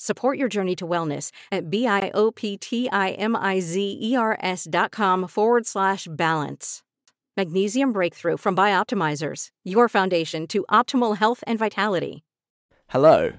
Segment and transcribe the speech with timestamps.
[0.00, 6.84] Support your journey to wellness at B-I-O-P-T-I-M-I-Z-E-R-S dot com forward slash balance.
[7.36, 12.22] Magnesium Breakthrough from Bioptimizers, your foundation to optimal health and vitality.
[12.90, 13.32] Hello,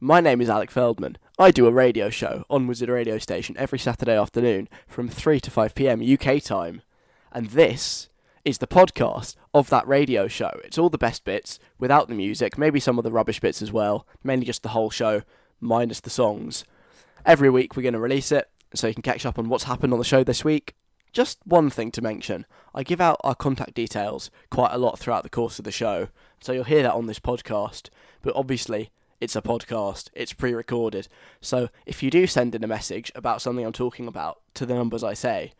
[0.00, 1.16] my name is Alec Feldman.
[1.38, 5.50] I do a radio show on Wizard Radio Station every Saturday afternoon from 3 to
[5.50, 6.82] 5 pm UK time.
[7.32, 8.10] And this
[8.44, 10.60] is the podcast of that radio show.
[10.62, 13.72] It's all the best bits without the music, maybe some of the rubbish bits as
[13.72, 15.22] well, mainly just the whole show
[15.62, 16.64] minus the songs.
[17.24, 19.92] Every week we're going to release it, so you can catch up on what's happened
[19.92, 20.74] on the show this week.
[21.12, 25.22] Just one thing to mention I give out our contact details quite a lot throughout
[25.22, 26.08] the course of the show,
[26.40, 27.90] so you'll hear that on this podcast.
[28.22, 31.08] But obviously, it's a podcast, it's pre recorded.
[31.40, 34.74] So if you do send in a message about something I'm talking about to the
[34.74, 35.52] numbers I say,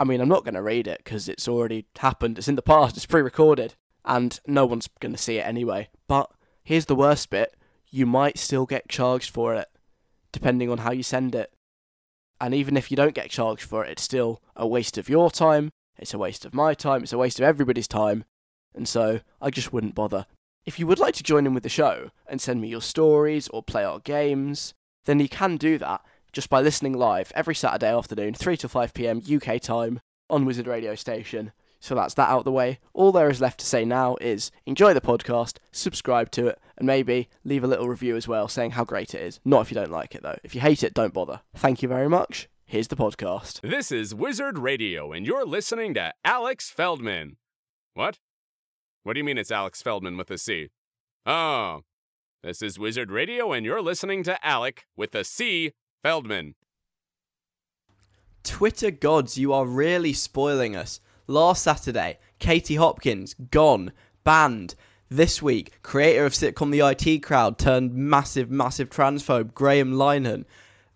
[0.00, 2.62] I mean, I'm not going to read it because it's already happened, it's in the
[2.62, 3.74] past, it's pre recorded,
[4.04, 5.88] and no one's going to see it anyway.
[6.08, 6.30] But
[6.64, 7.54] here's the worst bit
[7.90, 9.68] you might still get charged for it,
[10.32, 11.52] depending on how you send it.
[12.40, 15.30] And even if you don't get charged for it, it's still a waste of your
[15.30, 18.24] time, it's a waste of my time, it's a waste of everybody's time,
[18.74, 20.26] and so I just wouldn't bother.
[20.64, 23.48] If you would like to join in with the show and send me your stories
[23.48, 24.74] or play our games,
[25.04, 26.02] then you can do that
[26.32, 30.66] just by listening live every Saturday afternoon, 3 to 5 pm UK time on Wizard
[30.66, 31.52] Radio Station.
[31.80, 32.78] So that's that out of the way.
[32.92, 36.86] All there is left to say now is enjoy the podcast, subscribe to it, and
[36.86, 39.40] maybe leave a little review as well saying how great it is.
[39.44, 40.36] Not if you don't like it though.
[40.44, 41.40] If you hate it, don't bother.
[41.54, 42.48] Thank you very much.
[42.66, 43.62] Here's the podcast.
[43.62, 47.36] This is Wizard Radio, and you're listening to Alex Feldman.
[47.94, 48.18] What?
[49.02, 50.68] What do you mean it's Alex Feldman with a C?
[51.24, 51.80] Oh,
[52.42, 56.54] this is Wizard Radio, and you're listening to Alec with a C Feldman.
[58.44, 61.00] Twitter gods, you are really spoiling us.
[61.30, 63.92] Last Saturday, Katie Hopkins, gone,
[64.24, 64.74] banned.
[65.08, 70.44] This week, creator of sitcom The IT Crowd turned massive, massive transphobe Graham Linehan.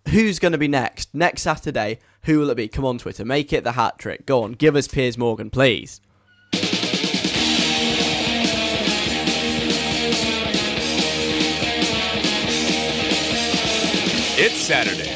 [0.09, 1.15] Who's going to be next?
[1.15, 2.67] Next Saturday, who will it be?
[2.67, 4.27] Come on, Twitter, make it the hat trick.
[4.27, 6.00] Go on, give us Piers Morgan, please.
[14.37, 15.12] It's Saturday.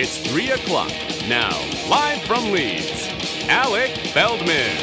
[0.00, 0.92] It's 3 o'clock.
[1.26, 1.50] Now,
[1.90, 2.95] live from Leeds.
[3.48, 4.76] Alec Feldman.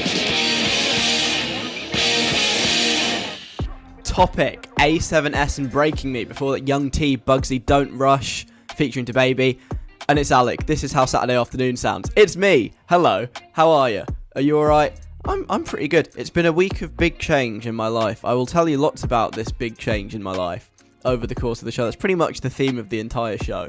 [4.06, 9.59] Topic A7S and Breaking Me before that Young T, Bugsey, Don't Rush featuring DaBaby.
[10.07, 10.66] And it's Alec.
[10.66, 12.09] This is how Saturday afternoon sounds.
[12.16, 12.72] It's me.
[12.88, 13.28] Hello.
[13.51, 14.06] How are you?
[14.35, 14.97] Are you alright?
[15.25, 16.07] I'm, I'm pretty good.
[16.16, 18.24] It's been a week of big change in my life.
[18.24, 20.72] I will tell you lots about this big change in my life
[21.03, 21.84] over the course of the show.
[21.84, 23.68] That's pretty much the theme of the entire show.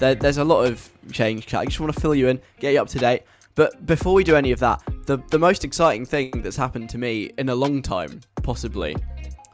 [0.00, 1.54] There, there's a lot of change.
[1.54, 3.22] I just want to fill you in, get you up to date.
[3.58, 6.98] But before we do any of that, the the most exciting thing that's happened to
[6.98, 8.96] me in a long time, possibly,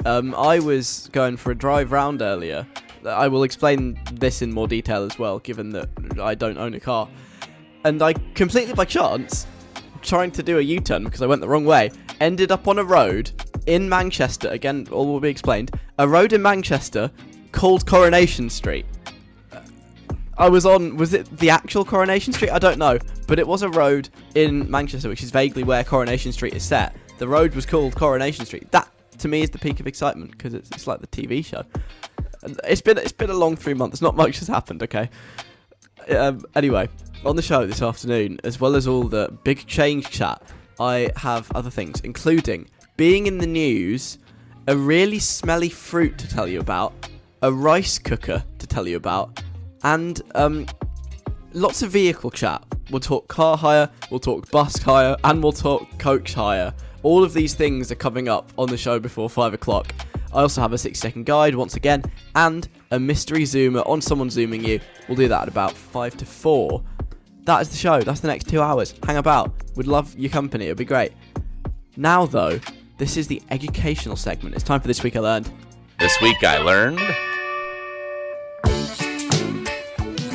[0.04, 2.66] um, I was going for a drive round earlier.
[3.06, 5.88] I will explain this in more detail as well, given that
[6.20, 7.08] I don't own a car.
[7.86, 9.46] And I completely by chance,
[10.02, 11.90] trying to do a U-turn because I went the wrong way,
[12.20, 13.30] ended up on a road
[13.64, 14.48] in Manchester.
[14.48, 15.70] Again, all will be explained.
[15.98, 17.10] A road in Manchester
[17.52, 18.84] called Coronation Street.
[20.36, 20.96] I was on.
[20.96, 22.50] Was it the actual Coronation Street?
[22.50, 26.32] I don't know, but it was a road in Manchester, which is vaguely where Coronation
[26.32, 26.94] Street is set.
[27.18, 28.70] The road was called Coronation Street.
[28.72, 28.88] That
[29.18, 31.64] to me is the peak of excitement because it's, it's like the TV show.
[32.64, 34.02] It's been it's been a long three months.
[34.02, 34.82] Not much has happened.
[34.82, 35.08] Okay.
[36.08, 36.88] Um, anyway,
[37.24, 40.42] on the show this afternoon, as well as all the big change chat,
[40.78, 44.18] I have other things, including being in the news
[44.66, 46.92] a really smelly fruit to tell you about,
[47.42, 49.42] a rice cooker to tell you about,
[49.84, 50.66] and um,
[51.52, 52.64] lots of vehicle chat.
[52.90, 56.74] We'll talk car hire, we'll talk bus hire, and we'll talk coach hire.
[57.02, 59.92] All of these things are coming up on the show before 5 o'clock.
[60.32, 62.02] I also have a 6 second guide once again,
[62.34, 64.80] and a mystery zoomer on someone zooming you.
[65.08, 66.82] We'll do that at about 5 to 4.
[67.44, 68.00] That is the show.
[68.00, 68.94] That's the next two hours.
[69.04, 69.52] Hang about.
[69.76, 70.66] We'd love your company.
[70.66, 71.12] It'd be great.
[71.96, 72.58] Now, though,
[72.96, 74.54] this is the educational segment.
[74.54, 75.50] It's time for This Week I Learned.
[75.98, 77.00] This week I learned.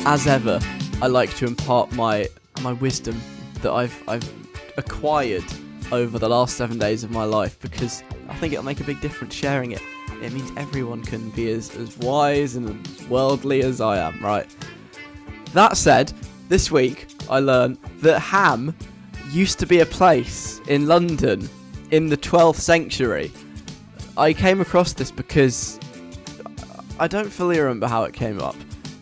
[0.06, 0.58] As ever,
[1.02, 2.26] I like to impart my
[2.62, 3.20] my wisdom
[3.60, 4.32] that I've I've
[4.78, 5.44] acquired
[5.92, 9.00] over the last seven days of my life because I think it'll make a big
[9.02, 9.82] difference sharing it.
[10.22, 14.46] It means everyone can be as, as wise and worldly as I am, right?
[15.52, 16.12] That said,
[16.48, 18.74] this week I learned that Ham
[19.30, 21.48] used to be a place in London
[21.90, 23.30] in the 12th century.
[24.16, 25.78] I came across this because
[26.98, 28.56] I don't fully remember how it came up,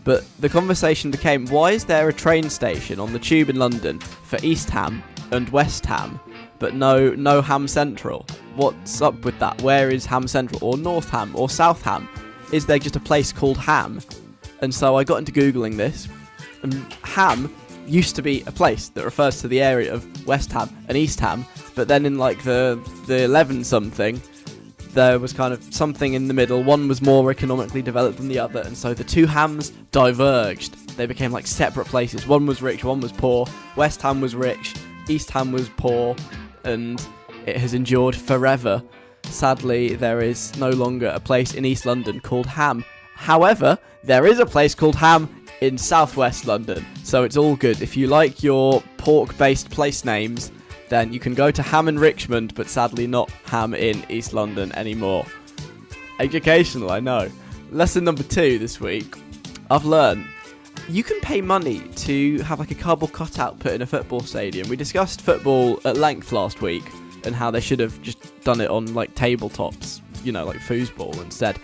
[0.04, 3.98] but the conversation became why is there a train station on the tube in London
[4.00, 6.18] for East Ham and West Ham,
[6.58, 8.26] but no no Ham Central?
[8.56, 9.60] What's up with that?
[9.62, 12.08] Where is Ham Central or North Ham or South Ham?
[12.52, 14.00] Is there just a place called Ham?
[14.60, 16.08] And so I got into googling this,
[16.62, 16.74] and
[17.04, 17.54] Ham
[17.86, 21.20] used to be a place that refers to the area of West Ham and East
[21.20, 24.20] Ham, but then in like the the 11 something,
[24.94, 26.62] there was kind of something in the middle.
[26.62, 30.74] One was more economically developed than the other, and so the two hams diverged.
[30.96, 32.26] They became like separate places.
[32.26, 33.46] One was rich, one was poor.
[33.76, 34.74] West Ham was rich,
[35.08, 36.16] East Ham was poor,
[36.64, 37.00] and
[37.46, 38.82] it has endured forever.
[39.24, 42.84] Sadly, there is no longer a place in East London called Ham.
[43.14, 45.28] However, there is a place called Ham
[45.60, 47.82] in southwest London, so it's all good.
[47.82, 50.52] If you like your pork based place names,
[50.88, 54.72] then you can go to Ham in Richmond, but sadly not Ham in East London
[54.72, 55.26] anymore.
[56.20, 57.30] Educational, I know.
[57.70, 59.14] Lesson number two this week
[59.70, 60.26] I've learned
[60.88, 64.68] you can pay money to have like a cardboard cutout put in a football stadium.
[64.68, 66.84] We discussed football at length last week
[67.24, 71.20] and how they should have just done it on like tabletops, you know, like foosball
[71.22, 71.58] instead.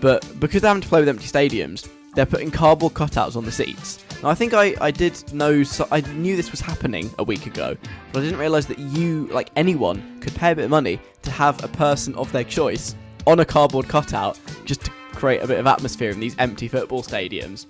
[0.00, 3.52] But because they're having to play with empty stadiums, they're putting cardboard cutouts on the
[3.52, 4.04] seats.
[4.22, 7.46] Now, I think I, I did know, so I knew this was happening a week
[7.46, 7.76] ago,
[8.12, 11.30] but I didn't realise that you, like anyone, could pay a bit of money to
[11.30, 12.96] have a person of their choice
[13.28, 17.02] on a cardboard cutout just to create a bit of atmosphere in these empty football
[17.02, 17.66] stadiums.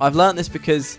[0.00, 0.98] I've learnt this because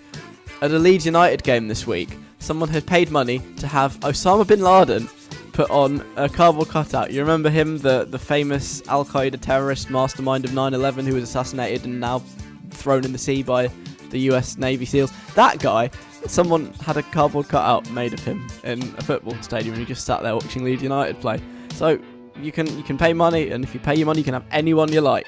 [0.61, 4.61] at a Leeds United game this week, someone had paid money to have Osama bin
[4.61, 5.09] Laden
[5.51, 7.11] put on a cardboard cutout.
[7.11, 11.23] You remember him, the, the famous Al Qaeda terrorist mastermind of 9 11 who was
[11.23, 12.23] assassinated and now
[12.71, 13.69] thrown in the sea by
[14.13, 15.11] the US Navy SEALs.
[15.35, 15.89] That guy,
[16.27, 20.05] someone had a cardboard cutout made of him in a football stadium and he just
[20.05, 21.41] sat there watching Leeds United play.
[21.73, 21.99] So
[22.41, 24.45] you can you can pay money, and if you pay your money, you can have
[24.51, 25.27] anyone you like,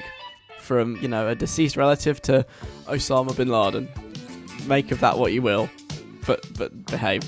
[0.58, 2.46] from you know a deceased relative to
[2.86, 3.88] Osama bin Laden.
[4.66, 5.68] Make of that what you will,
[6.26, 7.22] but but behave.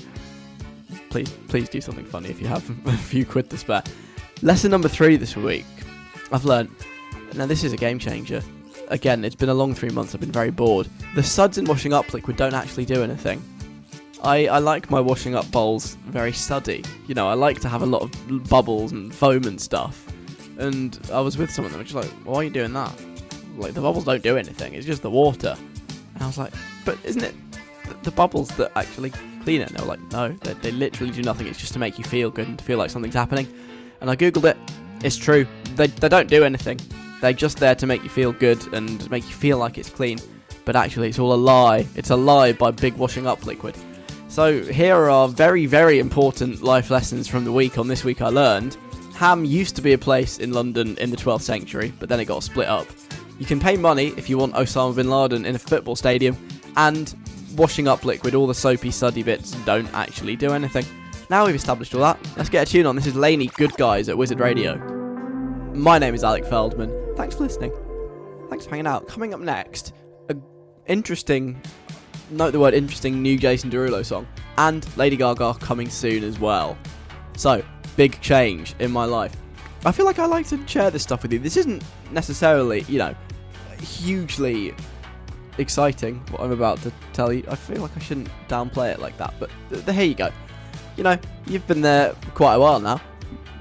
[1.09, 3.83] Please please do something funny if you have a few quid to spare.
[4.41, 5.65] Lesson number three this week.
[6.31, 6.69] I've learned.
[7.35, 8.41] Now this is a game changer
[8.89, 10.13] again, it's been a long three months.
[10.13, 10.87] I've been very bored.
[11.15, 13.41] The suds in washing up liquid don't actually do anything.
[14.23, 16.83] I, I like my washing up bowls very suddy.
[17.07, 20.05] You know, I like to have a lot of bubbles and foam and stuff.
[20.57, 22.93] And I was with someone that was just like, why are you doing that?
[23.55, 25.55] Like, the bubbles don't do anything, it's just the water.
[26.15, 26.53] And I was like,
[26.83, 27.35] but isn't it
[27.85, 29.11] the, the bubbles that actually
[29.43, 29.69] clean it?
[29.69, 31.47] And they were like, no, they, they literally do nothing.
[31.47, 33.47] It's just to make you feel good and to feel like something's happening.
[34.01, 34.57] And I googled it.
[35.01, 35.47] It's true.
[35.75, 36.79] They, they don't do anything.
[37.21, 40.19] They're just there to make you feel good and make you feel like it's clean.
[40.65, 41.85] But actually, it's all a lie.
[41.95, 43.75] It's a lie by Big Washing Up Liquid.
[44.27, 48.29] So, here are very, very important life lessons from the week on This Week I
[48.29, 48.77] Learned.
[49.15, 52.25] Ham used to be a place in London in the 12th century, but then it
[52.25, 52.87] got split up.
[53.39, 56.37] You can pay money if you want Osama bin Laden in a football stadium,
[56.77, 57.13] and
[57.55, 60.85] washing up liquid, all the soapy, suddy bits don't actually do anything.
[61.29, 62.95] Now we've established all that, let's get a tune on.
[62.95, 64.77] This is LANY Good Guys at Wizard Radio.
[65.73, 67.08] My name is Alec Feldman.
[67.19, 67.73] Thanks for listening.
[68.49, 69.05] Thanks for hanging out.
[69.09, 69.93] Coming up next,
[70.29, 70.37] a
[70.87, 71.61] interesting,
[72.29, 74.25] note the word interesting, new Jason Derulo song,
[74.57, 76.77] and Lady Gaga coming soon as well.
[77.35, 77.61] So,
[77.97, 79.35] big change in my life.
[79.83, 81.39] I feel like I like to share this stuff with you.
[81.39, 83.13] This isn't necessarily, you know,
[83.81, 84.73] hugely
[85.57, 87.43] exciting what I'm about to tell you.
[87.49, 90.31] I feel like I shouldn't downplay it like that, but th- th- here you go.
[90.95, 93.01] You know, you've been there quite a while now.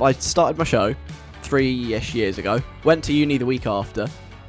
[0.01, 0.95] I started my show
[1.43, 2.63] three-ish years ago.
[2.85, 4.07] Went to uni the week after,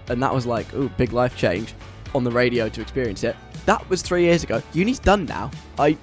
[0.10, 1.74] and that was like, ooh, big life change
[2.16, 3.36] on the radio to experience it.
[3.66, 4.62] That was three years ago.
[4.74, 5.52] Uni's done now.
[5.78, 5.98] I,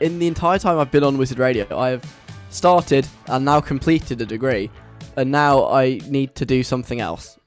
[0.00, 2.16] in the entire time I've been on Wizard Radio, I have
[2.50, 4.70] started and now completed a degree,
[5.16, 7.38] and now I need to do something else.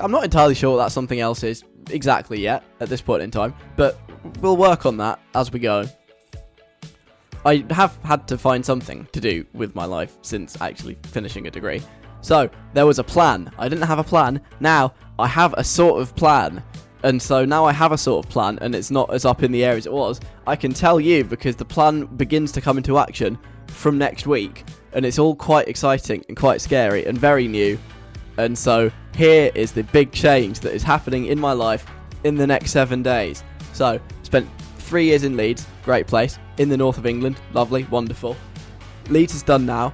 [0.00, 3.30] I'm not entirely sure what that something else is exactly yet at this point in
[3.30, 4.00] time, but
[4.40, 5.84] we'll work on that as we go.
[7.44, 11.50] I have had to find something to do with my life since actually finishing a
[11.50, 11.82] degree.
[12.22, 13.52] So, there was a plan.
[13.58, 14.40] I didn't have a plan.
[14.60, 16.62] Now, I have a sort of plan.
[17.04, 19.50] And so now I have a sort of plan, and it's not as up in
[19.50, 20.20] the air as it was.
[20.46, 24.64] I can tell you because the plan begins to come into action from next week,
[24.92, 27.76] and it's all quite exciting and quite scary and very new.
[28.38, 31.84] And so here is the big change that is happening in my life
[32.22, 33.42] in the next seven days.
[33.72, 34.48] So, spent
[34.78, 38.36] three years in Leeds, great place, in the north of England, lovely, wonderful.
[39.08, 39.92] Leeds is done now.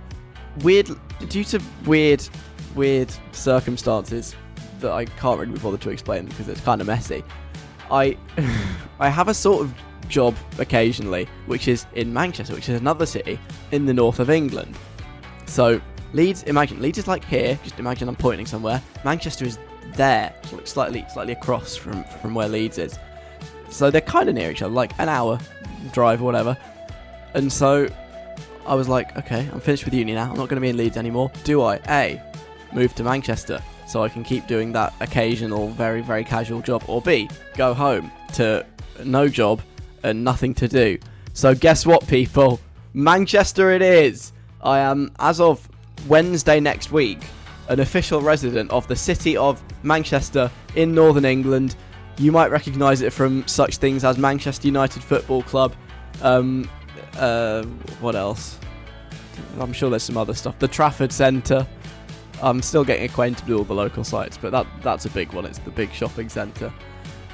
[0.60, 0.90] Weird,
[1.28, 2.26] due to weird,
[2.74, 4.34] weird circumstances
[4.80, 7.24] that I can't really be bothered to explain because it's kind of messy.
[7.90, 8.16] I,
[9.00, 9.74] I have a sort of
[10.08, 13.38] job occasionally, which is in Manchester, which is another city
[13.72, 14.76] in the north of England.
[15.46, 15.80] So
[16.12, 17.58] Leeds, imagine Leeds is like here.
[17.62, 18.82] Just imagine I'm pointing somewhere.
[19.04, 19.58] Manchester is
[19.94, 20.34] there,
[20.64, 22.98] slightly, slightly across from from where Leeds is.
[23.70, 25.38] So they're kind of near each other, like an hour
[25.92, 26.56] drive or whatever.
[27.34, 27.88] And so
[28.68, 30.30] I was like, okay, I'm finished with uni now.
[30.30, 31.32] I'm not going to be in Leeds anymore.
[31.42, 31.80] Do I?
[31.88, 32.22] A,
[32.74, 37.00] move to Manchester so I can keep doing that occasional, very, very casual job, or
[37.00, 38.66] B, go home to
[39.02, 39.62] no job
[40.02, 40.98] and nothing to do.
[41.32, 42.60] So guess what, people?
[42.92, 44.34] Manchester it is.
[44.62, 45.66] I am, as of
[46.06, 47.20] Wednesday next week,
[47.68, 51.74] an official resident of the city of Manchester in Northern England.
[52.18, 55.74] You might recognise it from such things as Manchester United Football Club.
[56.20, 56.68] Um,
[57.14, 57.64] uh,
[58.00, 58.58] what else?
[59.60, 60.58] I'm sure there's some other stuff.
[60.58, 61.66] The Trafford Centre.
[62.40, 65.44] I'm still getting acquainted with all the local sites, but that that's a big one.
[65.44, 66.72] It's the big shopping centre,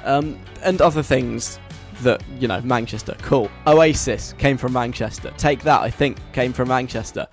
[0.03, 1.59] um, and other things
[2.01, 3.15] that you know Manchester.
[3.21, 3.51] Cool.
[3.67, 5.31] Oasis came from Manchester.
[5.37, 5.81] Take that.
[5.81, 7.27] I think came from Manchester,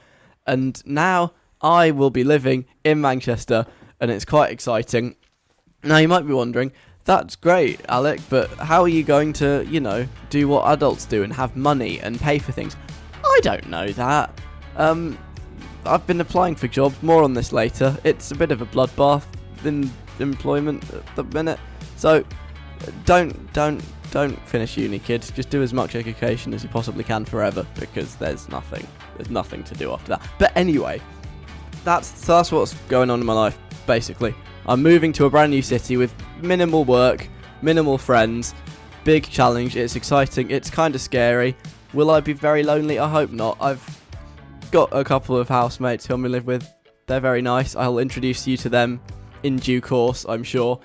[0.47, 3.67] and now I will be living in Manchester,
[4.01, 5.17] and it's quite exciting.
[5.83, 6.73] Now you might be wondering,
[7.05, 11.23] that's great, Alec, but how are you going to, you know, do what adults do
[11.23, 12.77] and have money and pay for things?
[13.25, 14.41] I don't know that.
[14.77, 15.19] Um,
[15.85, 17.03] I've been applying for jobs.
[17.03, 17.97] More on this later.
[18.05, 19.25] It's a bit of a bloodbath
[19.65, 19.91] in
[20.21, 21.59] employment at the minute.
[21.97, 22.25] So
[23.05, 25.31] don't don't don't finish uni, kids.
[25.31, 29.65] Just do as much education as you possibly can forever because there's nothing there's nothing
[29.65, 30.23] to do after that.
[30.39, 31.01] But anyway,
[31.85, 34.35] that's so that's what's going on in my life basically.
[34.67, 37.29] I'm moving to a brand new city with minimal work,
[37.63, 38.55] minimal friends,
[39.05, 39.77] big challenge.
[39.77, 40.51] It's exciting.
[40.51, 41.57] It's kind of scary.
[41.93, 42.99] Will I be very lonely?
[42.99, 43.57] I hope not.
[43.61, 44.03] I've
[44.71, 46.73] got a couple of housemates who I'm gonna live with.
[47.07, 47.77] They're very nice.
[47.77, 49.01] I'll introduce you to them
[49.43, 50.81] in due course, I'm sure.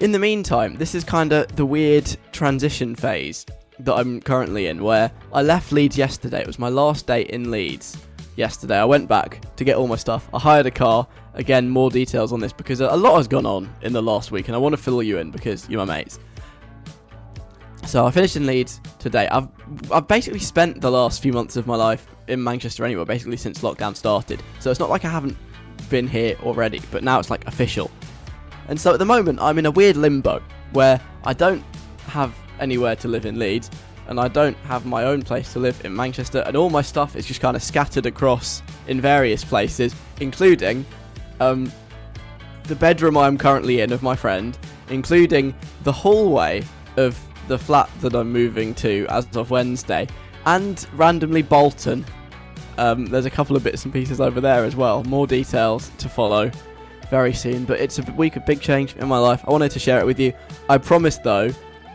[0.00, 3.46] In the meantime, this is kind of the weird transition phase
[3.78, 6.40] that I'm currently in, where I left Leeds yesterday.
[6.40, 7.96] It was my last day in Leeds
[8.36, 8.78] yesterday.
[8.78, 10.28] I went back to get all my stuff.
[10.34, 11.06] I hired a car.
[11.36, 14.48] Again, more details on this because a lot has gone on in the last week,
[14.48, 16.18] and I want to fill you in because you're my mates.
[17.86, 19.28] So I finished in Leeds today.
[19.28, 19.48] I've
[19.92, 23.60] I've basically spent the last few months of my life in Manchester anyway, basically since
[23.60, 24.42] lockdown started.
[24.58, 25.36] So it's not like I haven't
[25.88, 27.90] been here already, but now it's like official.
[28.68, 31.62] And so at the moment I'm in a weird limbo where I don't
[32.08, 33.70] have anywhere to live in Leeds
[34.08, 37.14] and I don't have my own place to live in Manchester and all my stuff
[37.14, 40.84] is just kind of scattered across in various places, including
[41.40, 41.70] um,
[42.64, 44.56] the bedroom I'm currently in of my friend,
[44.88, 46.62] including the hallway
[46.96, 50.06] of the flat that I'm moving to as of Wednesday,
[50.46, 52.04] and randomly Bolton.
[52.78, 55.02] Um, there's a couple of bits and pieces over there as well.
[55.04, 56.50] More details to follow
[57.10, 57.64] very soon.
[57.64, 59.42] But it's a week of big change in my life.
[59.46, 60.32] I wanted to share it with you.
[60.68, 61.50] I promise though,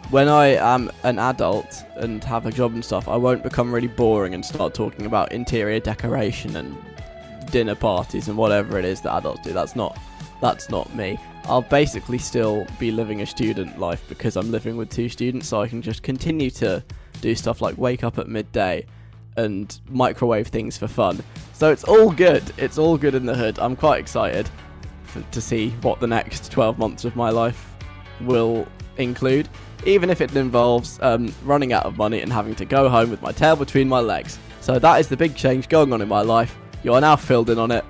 [0.10, 3.88] when I am an adult and have a job and stuff, I won't become really
[3.88, 6.76] boring and start talking about interior decoration and
[7.52, 9.54] dinner parties and whatever it is that adults do.
[9.54, 9.98] That's not
[10.42, 11.20] that's not me.
[11.46, 15.62] I'll basically still be living a student life because I'm living with two students, so
[15.62, 16.84] I can just continue to
[17.20, 18.86] do stuff like wake up at midday
[19.38, 21.24] and microwave things for fun.
[21.54, 22.44] So it's all good.
[22.58, 23.60] It's all good in the hood.
[23.60, 24.50] I'm quite excited
[25.04, 27.76] for, to see what the next 12 months of my life
[28.22, 28.68] will
[28.98, 29.48] include,
[29.86, 33.22] even if it involves um, running out of money and having to go home with
[33.22, 34.38] my tail between my legs.
[34.60, 36.58] So that is the big change going on in my life.
[36.84, 37.86] You are now filled in on it.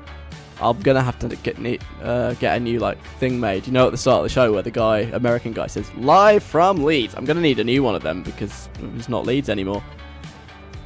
[0.62, 1.58] I'm gonna have to get
[2.04, 3.66] uh, get a new like thing made.
[3.66, 6.44] You know, at the start of the show where the guy, American guy, says live
[6.44, 7.16] from Leeds.
[7.16, 9.84] I'm gonna need a new one of them because it's not Leeds anymore.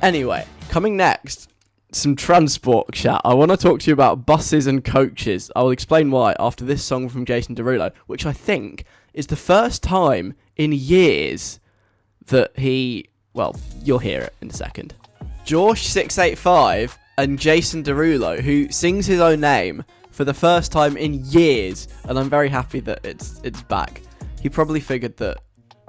[0.02, 1.50] Anyway, coming next,
[1.92, 3.20] some transport chat.
[3.26, 5.52] I want to talk to you about buses and coaches.
[5.56, 9.36] I will explain why after this song from Jason Derulo, which I think is the
[9.36, 11.60] first time in years
[12.28, 13.10] that he.
[13.34, 14.94] Well, you'll hear it in a second.
[15.46, 21.88] Jawsh685 and Jason Derulo, who sings his own name for the first time in years,
[22.06, 24.02] and I'm very happy that it's it's back.
[24.42, 25.38] He probably figured that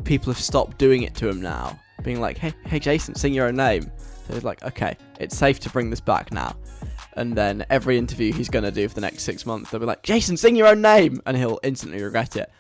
[0.05, 3.47] people have stopped doing it to him now, being like, "Hey, hey, Jason, sing your
[3.49, 3.91] own name."
[4.27, 6.57] So he's like, "Okay, it's safe to bring this back now."
[7.15, 10.03] And then every interview he's gonna do for the next six months, they'll be like,
[10.03, 12.51] "Jason, sing your own name," and he'll instantly regret it.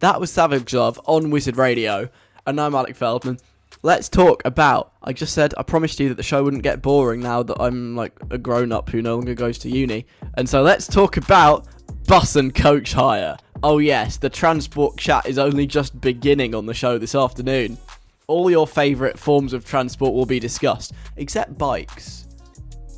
[0.00, 2.08] That was Savage Love on Wizard Radio,
[2.46, 3.38] and I'm Alec Feldman.
[3.86, 4.94] Let's talk about.
[5.00, 7.94] I just said I promised you that the show wouldn't get boring now that I'm
[7.94, 10.06] like a grown up who no longer goes to uni.
[10.34, 11.68] And so let's talk about
[12.08, 13.36] bus and coach hire.
[13.62, 17.78] Oh, yes, the transport chat is only just beginning on the show this afternoon.
[18.26, 22.26] All your favourite forms of transport will be discussed, except bikes.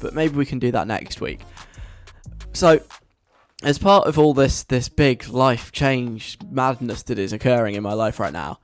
[0.00, 1.40] But maybe we can do that next week.
[2.54, 2.80] So,
[3.62, 7.92] as part of all this this big life change madness that is occurring in my
[7.92, 8.61] life right now,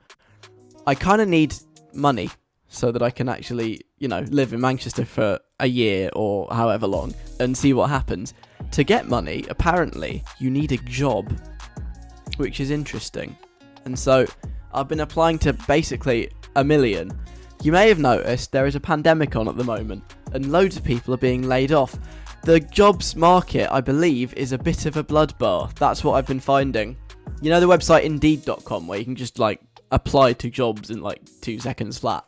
[0.87, 1.55] I kind of need
[1.95, 2.31] money
[2.69, 6.87] so that I can actually, you know, live in Manchester for a year or however
[6.87, 8.35] long and see what happens.
[8.73, 11.33] To get money, apparently, you need a job,
[12.37, 13.37] which is interesting.
[13.85, 14.27] And so
[14.73, 17.13] I've been applying to basically a million.
[17.63, 20.85] You may have noticed there is a pandemic on at the moment, and loads of
[20.85, 21.97] people are being laid off.
[22.43, 25.75] The jobs market, I believe, is a bit of a bloodbath.
[25.77, 26.97] That's what I've been finding.
[27.41, 29.61] You know the website Indeed.com where you can just like
[29.95, 32.25] apply to jobs in like two seconds flat.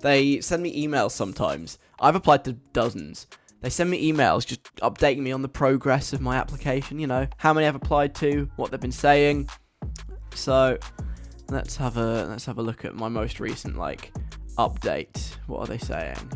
[0.00, 1.78] They send me emails sometimes.
[1.98, 3.26] I've applied to dozens.
[3.62, 7.26] They send me emails just updating me on the progress of my application, you know,
[7.38, 9.48] how many I've applied to, what they've been saying.
[10.34, 10.78] So,
[11.50, 14.12] let's have a let's have a look at my most recent like
[14.58, 15.36] update.
[15.46, 16.32] What are they saying?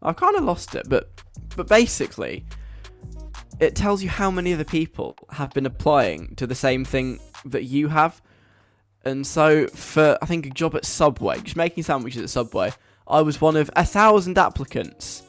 [0.00, 1.10] I've kind of lost it, but
[1.56, 2.46] but basically
[3.60, 7.20] it tells you how many of the people have been applying to the same thing
[7.44, 8.20] that you have.
[9.04, 12.72] And so, for I think a job at Subway, just making sandwiches at Subway,
[13.06, 15.22] I was one of a thousand applicants.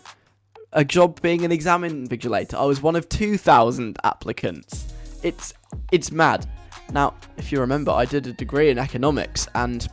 [0.74, 4.94] A job being an exam invigilator, I was one of two thousand applicants.
[5.24, 5.54] It's
[5.92, 6.48] it's mad.
[6.92, 9.88] Now, if you remember, I did a degree in economics, and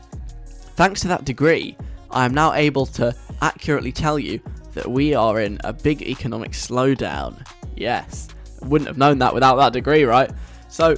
[0.77, 1.77] thanks to that degree,
[2.11, 4.41] I am now able to accurately tell you
[4.75, 7.47] that we are in a big economic slowdown.
[7.77, 8.29] Yes,
[8.63, 10.31] wouldn't have known that without that degree, right?
[10.69, 10.97] So,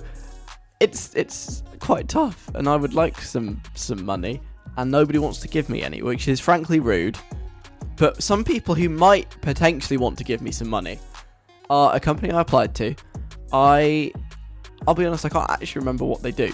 [0.83, 4.41] it's it's quite tough, and I would like some some money,
[4.77, 7.17] and nobody wants to give me any, which is frankly rude.
[7.97, 10.99] But some people who might potentially want to give me some money
[11.71, 12.95] are a company I applied to.
[13.53, 14.13] I,
[14.89, 16.53] I'll be honest, I can't actually remember what they do,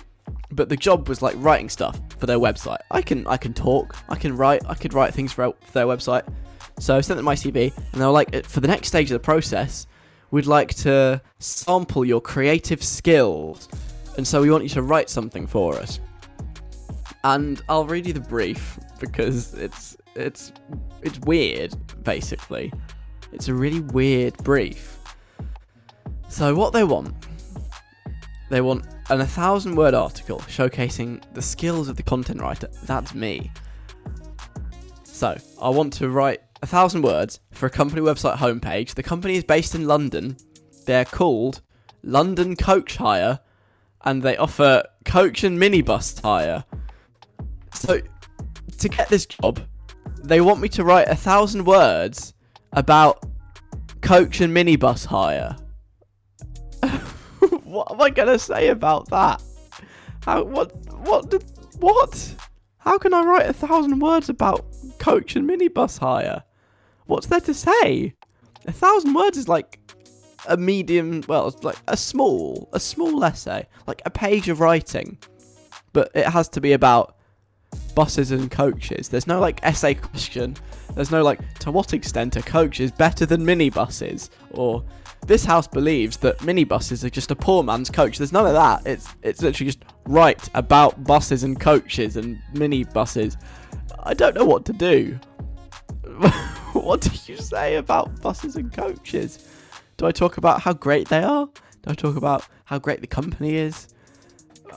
[0.51, 2.81] but the job was like writing stuff for their website.
[2.91, 6.29] I can I can talk, I can write, I could write things for, their website.
[6.79, 9.15] So I sent them my CV, and they were like, for the next stage of
[9.15, 9.87] the process,
[10.31, 13.69] we'd like to sample your creative skills
[14.19, 16.01] and so we want you to write something for us.
[17.23, 20.53] And I'll read you the brief because it's it's
[21.03, 22.73] it's weird, basically.
[23.33, 24.99] It's a really weird brief.
[26.29, 27.15] So what they want,
[28.51, 32.69] they want an a thousand word article showcasing the skills of the content writer.
[32.87, 33.53] That's me.
[35.05, 38.95] So I want to write a thousand words for a company website homepage.
[38.95, 40.37] The company is based in London.
[40.87, 41.61] They're called
[42.03, 43.39] London Coach Hire
[44.05, 46.65] and they offer coach and minibus hire.
[47.73, 48.01] So,
[48.79, 49.61] to get this job,
[50.23, 52.35] they want me to write a thousand words
[52.73, 53.25] about
[54.01, 55.57] coach and minibus hire.
[57.65, 59.43] what am I gonna say about that?
[60.25, 61.45] How what what did,
[61.79, 62.35] what?
[62.79, 64.65] How can I write a thousand words about
[64.99, 66.43] coach and minibus hire?
[67.07, 68.15] What's there to say?
[68.67, 69.79] A thousand words is like
[70.49, 75.19] a medium, well, like a small, a small essay, like a page of writing,
[75.93, 77.17] but it has to be about
[77.95, 79.09] buses and coaches.
[79.09, 80.57] There's no like essay question.
[80.95, 84.85] There's no like to what extent a coach is better than minibuses or
[85.27, 88.19] this house believes that minibuses are just a poor man's coach.
[88.19, 88.87] There's none of that.
[88.87, 93.37] It's it's literally just write about buses and coaches and minibuses.
[94.05, 95.19] I don't know what to do.
[96.73, 99.47] what do you say about buses and coaches?
[99.99, 101.47] Do I talk about how great they are?
[101.83, 103.89] Do I talk about how great the company is?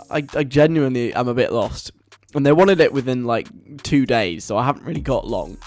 [0.09, 1.91] I, I genuinely am a bit lost.
[2.33, 3.47] And they wanted it within like
[3.83, 5.57] two days, so I haven't really got long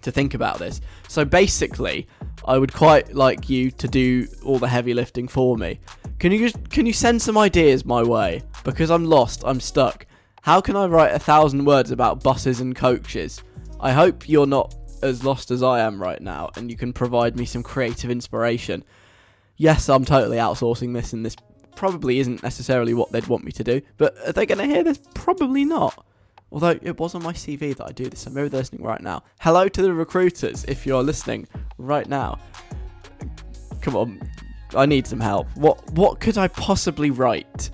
[0.00, 0.80] to think about this.
[1.08, 2.08] So basically,
[2.46, 5.78] I would quite like you to do all the heavy lifting for me.
[6.18, 8.42] Can you just can you send some ideas my way?
[8.64, 10.06] Because I'm lost, I'm stuck.
[10.40, 13.42] How can I write a thousand words about buses and coaches?
[13.78, 17.36] I hope you're not as lost as I am right now, and you can provide
[17.36, 18.84] me some creative inspiration.
[19.56, 21.36] Yes, I'm totally outsourcing this, and this
[21.74, 24.84] probably isn't necessarily what they'd want me to do, but are they going to hear
[24.84, 25.00] this?
[25.14, 26.04] Probably not.
[26.52, 29.00] Although it was on my CV that I do this, so maybe they're listening right
[29.00, 29.22] now.
[29.40, 31.46] Hello to the recruiters if you're listening
[31.78, 32.38] right now.
[33.80, 34.30] Come on,
[34.74, 35.48] I need some help.
[35.56, 37.70] What what could I possibly write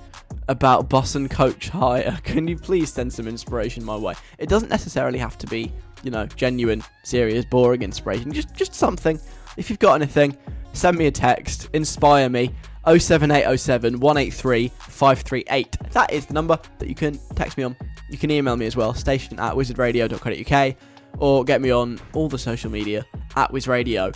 [0.48, 2.18] about bus and coach hire?
[2.24, 4.14] Can you please send some inspiration my way?
[4.38, 5.72] It doesn't necessarily have to be,
[6.06, 8.32] you know, genuine, serious, boring inspiration.
[8.32, 9.20] Just just something.
[9.56, 10.36] If you've got anything,
[10.72, 12.54] send me a text, inspire me.
[12.86, 15.76] 07807 183 538.
[15.90, 17.76] That is the number that you can text me on.
[18.08, 20.76] You can email me as well, station at wizardradio.co.uk,
[21.18, 24.14] or get me on all the social media at wizradio.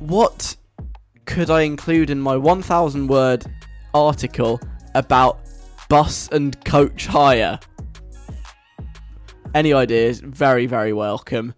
[0.00, 0.56] What
[1.26, 3.44] could I include in my 1,000 word
[3.92, 4.58] article
[4.94, 5.40] about
[5.90, 7.60] bus and coach hire?
[9.54, 10.18] Any ideas?
[10.18, 11.54] Very, very welcome.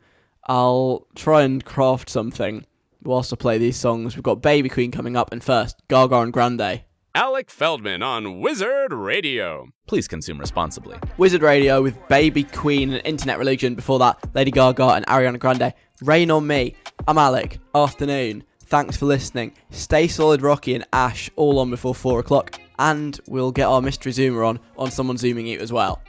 [0.46, 2.66] I'll try and craft something
[3.02, 4.14] whilst I play these songs.
[4.14, 6.82] We've got Baby Queen coming up, and first, Gaga and Grande.
[7.14, 9.68] Alec Feldman on Wizard Radio.
[9.86, 10.98] Please consume responsibly.
[11.16, 13.74] Wizard Radio with Baby Queen and Internet Religion.
[13.74, 15.72] Before that, Lady Gaga and Ariana Grande.
[16.02, 16.74] Rain on Me.
[17.08, 17.58] I'm Alec.
[17.74, 18.44] Afternoon.
[18.64, 19.54] Thanks for listening.
[19.70, 24.12] Stay solid, Rocky and Ash all on before four o'clock, and we'll get our mystery
[24.12, 26.02] zoomer on on someone zooming you as well.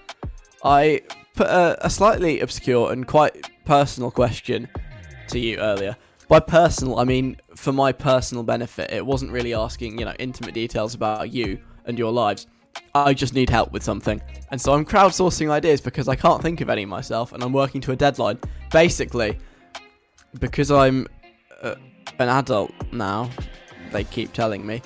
[0.65, 1.03] I
[1.37, 4.67] put a, a slightly obscure and quite personal question
[5.29, 5.95] to you earlier.
[6.27, 8.91] By personal, I mean for my personal benefit.
[8.91, 12.47] It wasn't really asking, you know, intimate details about you and your lives.
[12.93, 14.21] I just need help with something.
[14.51, 17.81] And so I'm crowdsourcing ideas because I can't think of any myself and I'm working
[17.81, 18.39] to a deadline.
[18.71, 19.37] Basically,
[20.39, 21.07] because I'm
[21.61, 21.75] uh,
[22.19, 23.29] an adult now,
[23.91, 24.81] they keep telling me,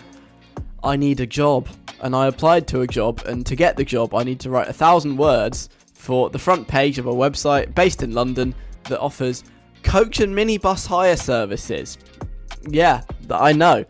[0.84, 1.70] I need a job.
[2.02, 4.68] And I applied to a job, and to get the job, I need to write
[4.68, 5.70] a thousand words
[6.02, 9.44] for the front page of a website based in London that offers
[9.84, 12.00] coach and minibus hire services.
[12.68, 13.86] Yeah, I know.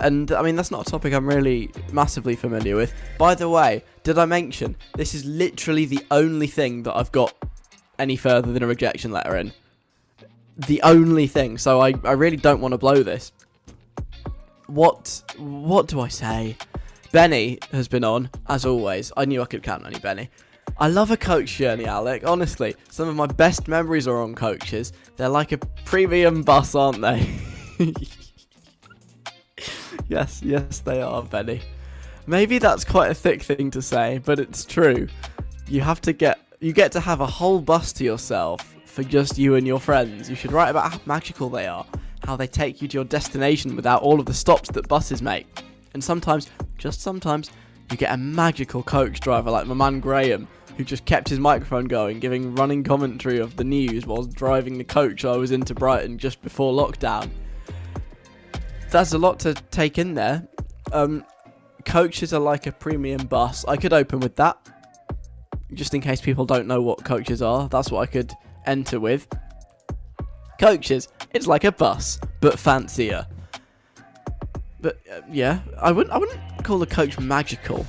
[0.00, 2.92] And I mean, that's not a topic I'm really massively familiar with.
[3.16, 7.32] By the way, did I mention this is literally the only thing that I've got
[8.00, 9.52] any further than a rejection letter in?
[10.66, 11.58] The only thing.
[11.58, 13.30] So I, I really don't want to blow this.
[14.66, 16.56] What what do I say?
[17.12, 19.12] Benny has been on, as always.
[19.16, 20.28] I knew I could count on you, Benny.
[20.78, 22.26] I love a coach journey, Alec.
[22.26, 24.92] Honestly, some of my best memories are on coaches.
[25.16, 27.26] They're like a premium bus, aren't they?
[30.08, 31.62] yes, yes, they are, Benny.
[32.26, 35.08] Maybe that's quite a thick thing to say, but it's true.
[35.66, 39.38] You have to get you get to have a whole bus to yourself for just
[39.38, 40.28] you and your friends.
[40.28, 41.86] You should write about how magical they are,
[42.24, 45.46] how they take you to your destination without all of the stops that buses make.
[45.94, 47.50] And sometimes, just sometimes,
[47.90, 51.86] you get a magical coach driver like my man Graham, who just kept his microphone
[51.86, 56.18] going, giving running commentary of the news while driving the coach I was into Brighton
[56.18, 57.30] just before lockdown.
[58.90, 60.46] That's a lot to take in there.
[60.92, 61.24] Um,
[61.84, 63.64] coaches are like a premium bus.
[63.66, 64.58] I could open with that,
[65.72, 67.68] just in case people don't know what coaches are.
[67.68, 68.32] That's what I could
[68.66, 69.26] enter with.
[70.60, 73.26] Coaches, it's like a bus, but fancier.
[74.80, 76.14] But uh, yeah, I wouldn't.
[76.14, 77.84] I wouldn't call the coach magical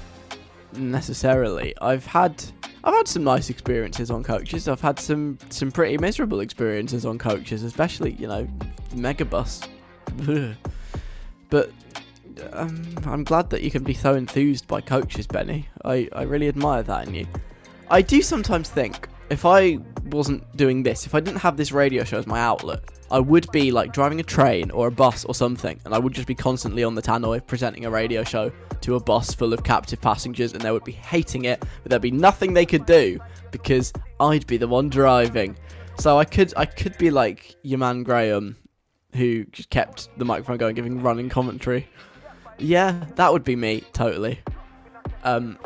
[0.74, 1.74] necessarily.
[1.82, 2.44] I've had
[2.88, 4.70] I've had some nice experiences on coaches.
[4.70, 8.48] I've had some some pretty miserable experiences on coaches, especially you know
[8.92, 9.68] Megabus.
[11.50, 11.70] but
[12.54, 15.68] um, I'm glad that you can be so enthused by coaches, Benny.
[15.84, 17.28] I I really admire that in you.
[17.90, 22.06] I do sometimes think if I wasn't doing this, if I didn't have this radio
[22.06, 25.34] show as my outlet, I would be like driving a train or a bus or
[25.34, 28.96] something, and I would just be constantly on the tannoy presenting a radio show to
[28.96, 32.12] a bus full of captive passengers, and they would be hating it, but there'd be
[32.12, 33.20] nothing they could do
[33.52, 35.58] because I'd be the one driving.
[36.00, 38.58] So I could I could be like your man Graham,
[39.16, 41.88] who kept the microphone going, giving running commentary.
[42.60, 44.40] Yeah, that would be me totally.
[45.24, 45.58] Um,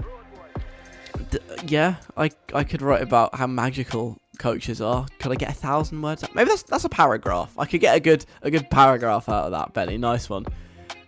[1.32, 5.06] d- yeah, I I could write about how magical coaches are.
[5.19, 6.25] Could I get a thousand words?
[6.34, 7.54] Maybe that's that's a paragraph.
[7.58, 9.97] I could get a good a good paragraph out of that, Benny.
[9.97, 10.45] Nice one.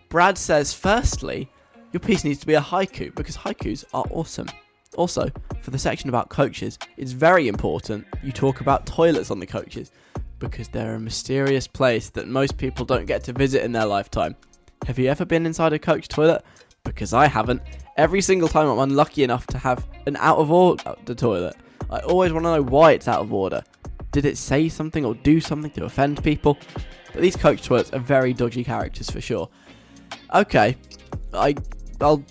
[0.09, 1.49] Brad says, firstly,
[1.91, 4.47] your piece needs to be a haiku because haikus are awesome.
[4.95, 5.27] Also,
[5.61, 9.91] for the section about coaches, it's very important you talk about toilets on the coaches
[10.37, 14.35] because they're a mysterious place that most people don't get to visit in their lifetime.
[14.85, 16.43] Have you ever been inside a coach toilet?
[16.83, 17.63] Because I haven't.
[17.97, 21.55] Every single time I'm unlucky enough to have an out of order toilet.
[21.89, 23.63] I always want to know why it's out of order.
[24.11, 26.57] Did it say something or do something to offend people?
[27.11, 29.49] But these coach toilets are very dodgy characters for sure.
[30.33, 30.75] Okay,
[31.33, 31.55] I
[32.01, 32.23] I'll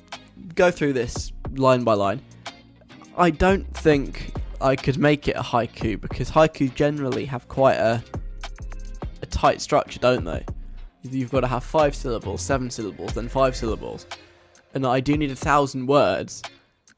[0.55, 2.21] go through this line by line.
[3.17, 8.03] I don't think I could make it a haiku because haiku generally have quite a
[9.23, 10.45] a tight structure, don't they?
[11.03, 14.07] You've got to have five syllables, seven syllables, then five syllables,
[14.75, 16.43] and I do need a thousand words.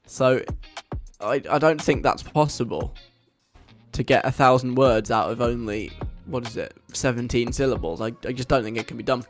[0.07, 0.43] So
[1.21, 2.95] I I don't think that's possible
[3.93, 5.93] to get a thousand words out of only
[6.27, 8.01] what is it, seventeen syllables.
[8.01, 9.25] I I just don't think it can be done.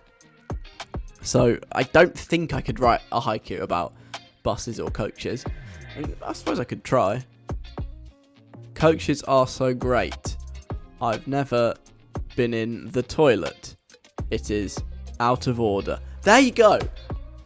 [1.23, 3.95] So I don't think I could write a haiku about
[4.43, 5.45] buses or coaches.
[5.97, 7.25] I, mean, I suppose I could try.
[8.75, 10.37] Coaches are so great.
[11.01, 11.75] I've never
[12.37, 13.77] been in the toilet.
[14.31, 14.79] It is
[15.19, 15.99] out of order.
[16.23, 16.79] There you go.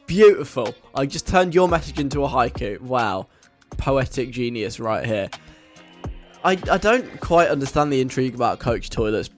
[0.07, 0.75] Beautiful.
[0.95, 2.81] I just turned your message into a haiku.
[2.81, 3.29] Wow.
[3.79, 5.31] Poetic genius right here.
[6.45, 9.31] I, I don't quite understand the intrigue about coach toilets.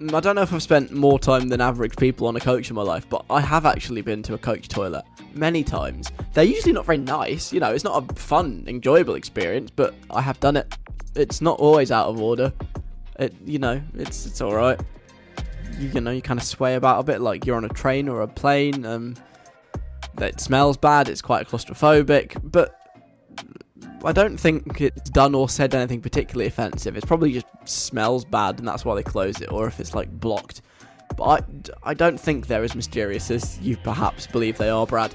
[0.00, 2.70] Mm, I don't know if I've spent more time than average people on a coach
[2.70, 6.10] in my life, but I have actually been to a coach toilet many times.
[6.32, 10.20] They're usually not very nice, you know, it's not a fun, enjoyable experience, but I
[10.20, 10.76] have done it.
[11.14, 12.52] It's not always out of order.
[13.18, 14.80] It, you know, it's it's all right.
[15.78, 18.08] You, you know, you kind of sway about a bit like you're on a train
[18.08, 18.86] or a plane.
[18.86, 19.16] Um,
[20.20, 21.08] it smells bad.
[21.08, 22.77] It's quite claustrophobic, but
[24.04, 26.96] I don't think it's done or said anything particularly offensive.
[26.96, 30.10] It's probably just smells bad, and that's why they close it, or if it's like
[30.20, 30.62] blocked.
[31.16, 31.24] But
[31.84, 35.14] I, I don't think they're as mysterious as you perhaps believe they are, Brad.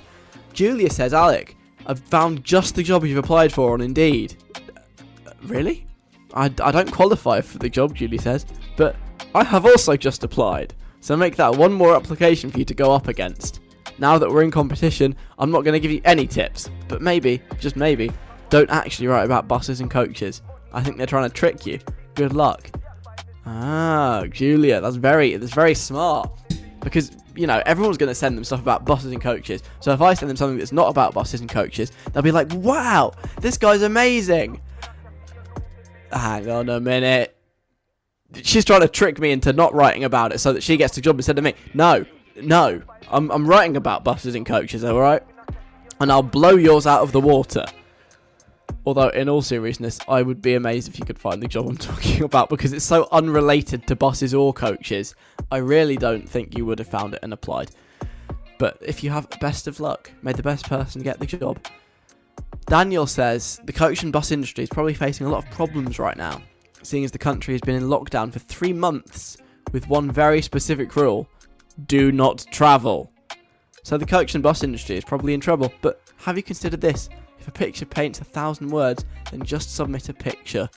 [0.52, 1.56] Julia says, Alec,
[1.86, 4.36] I've found just the job you've applied for on Indeed.
[4.56, 5.88] Uh, really?
[6.34, 8.96] I, I don't qualify for the job, Julie says, but
[9.36, 10.74] I have also just applied.
[11.00, 13.62] So make that one more application for you to go up against.
[13.98, 17.42] Now that we're in competition, I'm not going to give you any tips, but maybe,
[17.60, 18.12] just maybe,
[18.54, 20.44] don't actually write about buses and coaches.
[20.74, 21.80] I think they're trying to trick you.
[22.14, 22.70] Good luck.
[23.48, 26.30] Ah, Julia, that's very that's very smart.
[26.80, 29.64] Because, you know, everyone's going to send them stuff about buses and coaches.
[29.80, 32.54] So if I send them something that's not about buses and coaches, they'll be like,
[32.54, 34.62] wow, this guy's amazing.
[36.12, 37.36] Hang on a minute.
[38.44, 41.02] She's trying to trick me into not writing about it so that she gets the
[41.02, 41.56] job instead of me.
[41.74, 42.84] No, no.
[43.10, 45.24] I'm, I'm writing about buses and coaches, alright?
[46.00, 47.66] And I'll blow yours out of the water.
[48.86, 51.78] Although, in all seriousness, I would be amazed if you could find the job I'm
[51.92, 55.16] talking about because it's so unrelated to buses or coaches.
[55.52, 57.72] I really don't think you would have found it and applied.
[58.60, 61.66] But if you have best of luck, may the best person get the job.
[62.66, 66.18] Daniel says the coach and bus industry is probably facing a lot of problems right
[66.18, 66.42] now,
[66.82, 69.38] seeing as the country has been in lockdown for three months
[69.72, 71.28] with one very specific rule
[71.88, 73.12] do not travel.
[73.84, 75.74] So the coach and bus industry is probably in trouble.
[75.82, 77.10] But have you considered this?
[77.44, 80.70] If a picture paints a thousand words, then just submit a picture.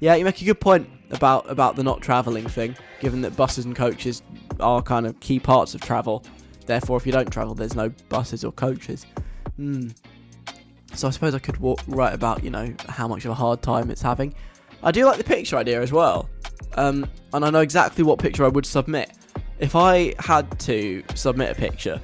[0.00, 3.64] Yeah, you make a good point about about the not travelling thing, given that buses
[3.64, 4.22] and coaches
[4.60, 6.22] are kind of key parts of travel.
[6.66, 9.06] Therefore, if you don't travel, there's no buses or coaches.
[9.56, 9.88] Hmm.
[10.92, 13.62] So I suppose I could walk, write about you know how much of a hard
[13.62, 14.34] time it's having.
[14.82, 16.28] I do like the picture idea as well,
[16.74, 19.12] um, and I know exactly what picture I would submit.
[19.60, 22.02] If I had to submit a picture,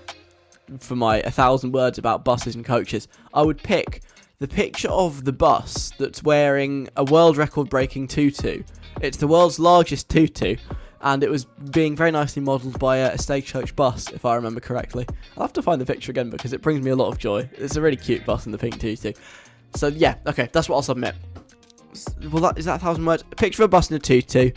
[0.81, 4.03] for my a thousand words about buses and coaches, I would pick
[4.39, 8.63] the picture of the bus that's wearing a world record breaking tutu.
[9.01, 10.57] It's the world's largest tutu,
[11.01, 15.07] and it was being very nicely modelled by a, stagecoach bus, if I remember correctly.
[15.37, 17.49] I'll have to find the picture again because it brings me a lot of joy.
[17.53, 19.13] It's a really cute bus in the pink tutu.
[19.77, 21.15] So yeah, okay, that's what I'll submit.
[22.31, 23.23] Well, that is that a thousand words.
[23.31, 24.51] A picture of a bus in a tutu,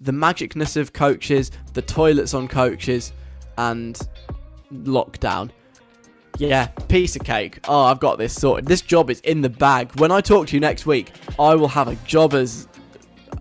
[0.00, 3.12] the magicness of coaches, the toilets on coaches,
[3.58, 3.98] and
[4.72, 5.50] lockdown.
[6.38, 7.60] Yeah, piece of cake.
[7.66, 8.66] Oh, I've got this sorted.
[8.66, 9.98] This job is in the bag.
[9.98, 12.68] When I talk to you next week, I will have a job as.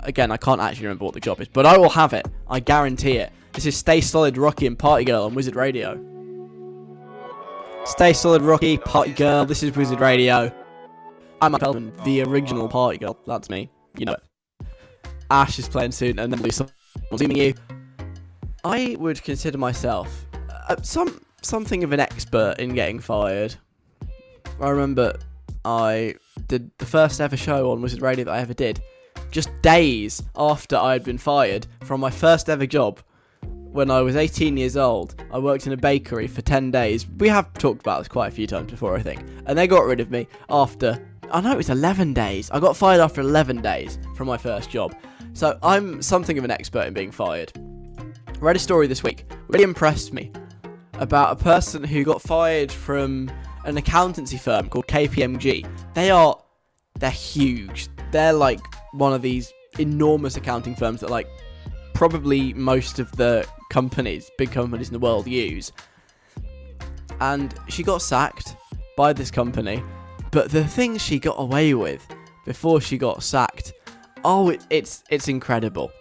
[0.01, 2.27] Again, I can't actually remember what the job is, but I will have it.
[2.47, 3.31] I guarantee it.
[3.53, 5.99] This is Stay Solid Rocky and Party Girl on Wizard Radio.
[7.85, 9.45] Stay Solid Rocky, Party Girl.
[9.45, 10.51] This is Wizard Radio.
[11.41, 13.17] I'm Matt Feldman, the original Party Girl.
[13.25, 13.69] That's me.
[13.97, 14.67] You know it.
[15.31, 16.67] Ash is playing soon, and then Lisa.
[17.15, 17.53] Zooming you.
[18.63, 20.24] I would consider myself
[20.67, 23.55] uh, some something of an expert in getting fired.
[24.59, 25.17] I remember
[25.63, 26.15] I
[26.47, 28.81] did the first ever show on Wizard Radio that I ever did,
[29.31, 32.99] just days after I had been fired from my first ever job.
[33.43, 37.05] When I was 18 years old, I worked in a bakery for 10 days.
[37.17, 39.25] We have talked about this quite a few times before, I think.
[39.47, 42.49] And they got rid of me after, I know it was 11 days.
[42.51, 44.95] I got fired after 11 days from my first job.
[45.33, 47.51] So I'm something of an expert in being fired.
[48.39, 50.31] Read a story this week, really impressed me
[50.99, 53.29] about a person who got fired from
[53.65, 55.67] an accountancy firm called KPMG.
[55.93, 56.37] They are
[56.99, 57.89] they're huge.
[58.11, 58.61] They're like
[58.93, 61.27] one of these enormous accounting firms that like
[61.93, 65.71] probably most of the companies, big companies in the world use.
[67.19, 68.55] And she got sacked
[68.95, 69.83] by this company,
[70.31, 72.05] but the things she got away with
[72.45, 73.73] before she got sacked,
[74.23, 75.91] oh, it, it's it's incredible.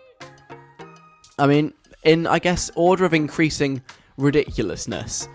[1.38, 1.72] I mean,
[2.04, 3.82] in I guess order of increasing
[4.16, 5.28] ridiculousness.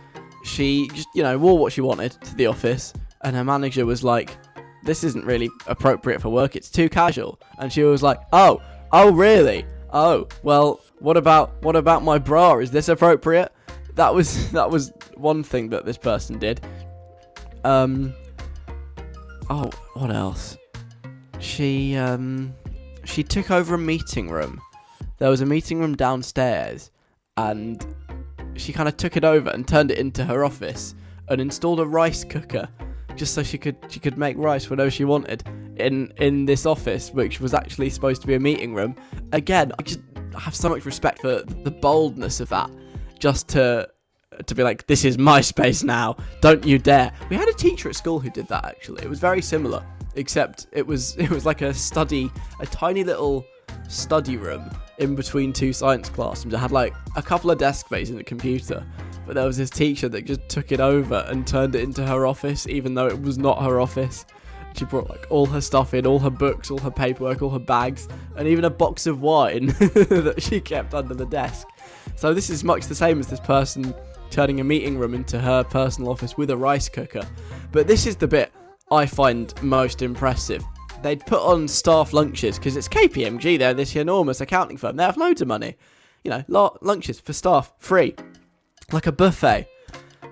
[0.44, 4.04] She just, you know, wore what she wanted to the office, and her manager was
[4.04, 4.38] like,
[4.84, 7.40] This isn't really appropriate for work, it's too casual.
[7.58, 8.62] And she was like, Oh,
[8.92, 9.66] oh, really?
[9.92, 12.58] Oh, well, what about what about my bra?
[12.60, 13.52] Is this appropriate?
[14.00, 16.62] that was that was one thing that this person did.
[17.64, 18.14] Um.
[19.50, 20.58] Oh, what else?
[21.40, 22.54] She um,
[23.04, 24.62] she took over a meeting room.
[25.18, 26.92] There was a meeting room downstairs,
[27.38, 27.86] and
[28.60, 30.96] she kind of took it over and turned it into her office
[31.30, 32.68] and installed a rice cooker
[33.16, 35.44] just so she could she could make rice whenever she wanted
[35.78, 38.96] in in this office which was actually supposed to be a meeting room.
[39.34, 40.00] Again i just
[40.38, 42.70] have so much respect for the boldness of that
[43.20, 43.88] just to
[44.46, 46.16] to be like this is my space now.
[46.42, 47.12] Don't you dare.
[47.30, 49.04] We had a teacher at school who did that actually.
[49.04, 49.84] It was very similar
[50.16, 53.46] except it was it was like a study a tiny little
[53.88, 56.54] study room in between two science classrooms.
[56.54, 58.86] I had like a couple of desk and a computer,
[59.26, 62.26] but there was this teacher that just took it over and turned it into her
[62.26, 64.26] office, even though it was not her office.
[64.76, 67.60] She brought like all her stuff in, all her books, all her paperwork, all her
[67.60, 71.68] bags, and even a box of wine that she kept under the desk.
[72.16, 73.96] So this is much the same as this person
[74.30, 77.28] turning a meeting room into her personal office with a rice cooker.
[77.72, 78.52] But this is the bit
[78.92, 80.64] I find most impressive
[81.02, 83.58] they'd put on staff lunches because it's KPMG.
[83.58, 84.96] They're this enormous accounting firm.
[84.96, 85.76] They have loads of money.
[86.24, 88.16] You know, lo- lunches for staff free,
[88.92, 89.68] like a buffet.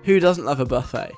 [0.04, 1.12] Who doesn't love a buffet?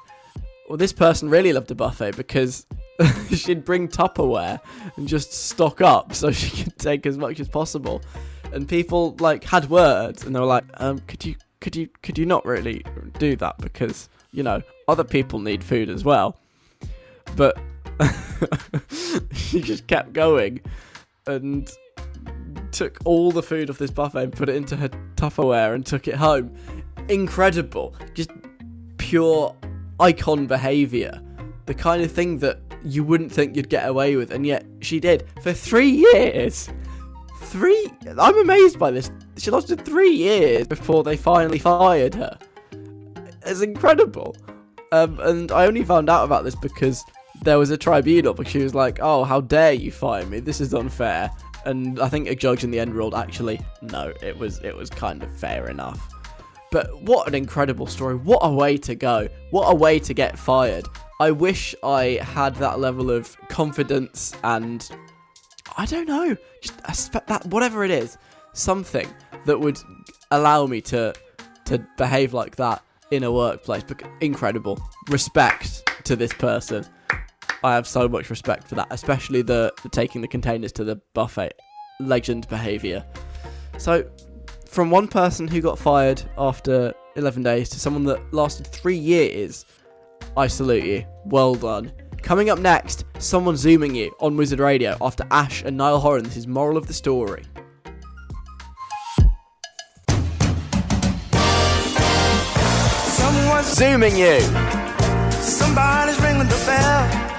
[0.69, 2.67] Well, this person really loved a buffet because
[3.35, 4.61] she'd bring Tupperware
[4.97, 8.03] and just stock up so she could take as much as possible.
[8.53, 12.19] And people like had words and they were like, um, could you could you could
[12.19, 12.85] you not really
[13.19, 16.39] do that because you know other people need food as well.
[17.37, 17.59] But
[19.33, 20.61] she just kept going
[21.27, 21.71] and
[22.73, 26.09] took all the food off this buffet and put it into her Tupperware and took
[26.09, 26.55] it home.
[27.09, 27.95] Incredible.
[28.15, 28.31] Just
[28.99, 29.55] pure
[29.99, 31.21] icon behavior.
[31.67, 35.01] The kind of thing that you wouldn't think you'd get away with, and yet she
[35.01, 36.71] did for three years.
[37.43, 37.93] Three.
[38.19, 39.11] I'm amazed by this.
[39.37, 42.39] She lasted three years before they finally fired her.
[43.45, 44.37] It's incredible.
[44.93, 47.05] Um, and I only found out about this because
[47.43, 50.41] there was a tribunal because she was like, "Oh, how dare you fire me?
[50.41, 51.31] This is unfair."
[51.65, 54.91] And I think a judge in the end ruled, actually, no, it was it was
[54.91, 56.01] kind of fair enough.
[56.71, 58.15] But what an incredible story!
[58.15, 59.29] What a way to go!
[59.51, 60.87] What a way to get fired!
[61.19, 64.89] I wish I had that level of confidence and
[65.77, 68.17] I don't know, just that whatever it is,
[68.55, 69.09] something
[69.45, 69.79] that would
[70.31, 71.13] allow me to
[71.67, 73.85] to behave like that in a workplace.
[74.21, 76.87] Incredible respect to this person.
[77.63, 80.97] I have so much respect for that, especially the, the taking the containers to the
[81.15, 81.53] buffet.
[82.01, 83.05] Legend behaviour.
[83.77, 84.09] So,
[84.67, 89.67] from one person who got fired after 11 days to someone that lasted three years,
[90.37, 91.05] I salute you.
[91.27, 91.93] Well done.
[92.23, 96.25] Coming up next, someone zooming you on Wizard Radio after Ash and Niall Horan.
[96.25, 97.43] This is moral of the story.
[103.05, 104.41] Someone's zooming you.
[105.41, 107.30] Somebody's ringing the bell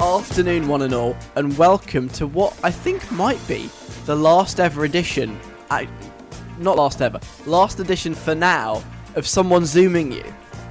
[0.00, 3.68] afternoon, one and all, and welcome to what I think might be
[4.06, 5.38] the last ever edition.
[5.70, 5.86] I,
[6.58, 8.82] not last ever, last edition for now
[9.14, 10.24] of someone zooming you,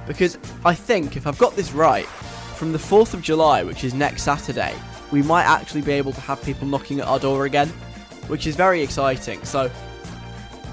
[0.04, 3.94] because I think if I've got this right, from the 4th of July, which is
[3.94, 4.74] next Saturday,
[5.12, 7.68] we might actually be able to have people knocking at our door again,
[8.26, 9.44] which is very exciting.
[9.44, 9.70] So,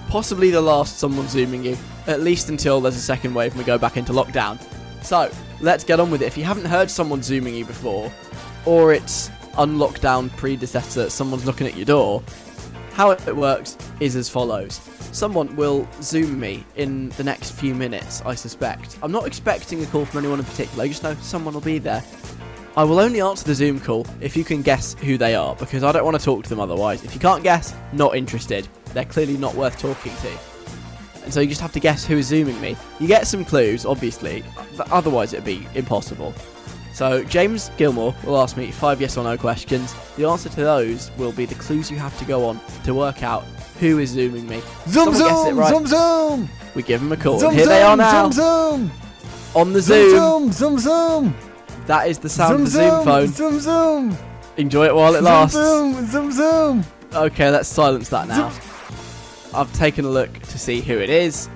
[0.10, 3.66] possibly the last someone zooming you, at least until there's a second wave and we
[3.66, 4.60] go back into lockdown.
[5.04, 6.26] So, let's get on with it.
[6.26, 8.12] If you haven't heard someone zooming you before,
[8.68, 12.22] or its unlockdown predecessor, someone's knocking at your door.
[12.92, 14.82] How it works is as follows.
[15.14, 18.98] Someone will Zoom me in the next few minutes, I suspect.
[19.02, 21.80] I'm not expecting a call from anyone in particular, I just know someone will be
[21.80, 22.04] there.
[22.76, 25.84] I will only answer the Zoom call if you can guess who they are, because
[25.84, 27.06] I don't want to talk to them otherwise.
[27.06, 28.68] If you can't guess, not interested.
[28.94, 30.38] They're clearly not worth talking to.
[31.24, 32.76] And so you just have to guess who is Zooming me.
[33.00, 34.44] You get some clues, obviously,
[34.76, 36.36] but otherwise it'd be impossible.
[36.98, 39.94] So James Gilmore will ask me five yes or no questions.
[40.16, 43.22] The answer to those will be the clues you have to go on to work
[43.22, 43.44] out
[43.80, 44.64] who is zooming me.
[44.88, 46.50] Zoom zoom right, zoom zoom.
[46.74, 47.38] We give them a call.
[47.38, 48.32] Zoom, here zoom, they are now.
[48.32, 48.92] Zoom zoom.
[49.54, 50.10] On the zoom.
[50.10, 51.36] Zoom zoom zoom.
[51.86, 53.28] That is the sound zoom, of the Zoom phone.
[53.28, 54.18] Zoom zoom.
[54.58, 55.54] Enjoy it while it lasts.
[55.54, 56.84] Zoom zoom zoom.
[57.14, 58.52] Okay, let's silence that now.
[59.54, 61.48] I've taken a look to see who it is,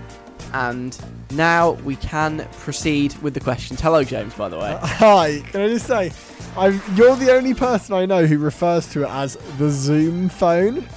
[0.54, 0.96] and
[1.34, 3.80] now we can proceed with the questions.
[3.80, 4.72] Hello, James, by the way.
[4.72, 5.42] Uh, hi.
[5.52, 6.12] Can I just say,
[6.58, 10.88] I'm, you're the only person I know who refers to it as the Zoom phone.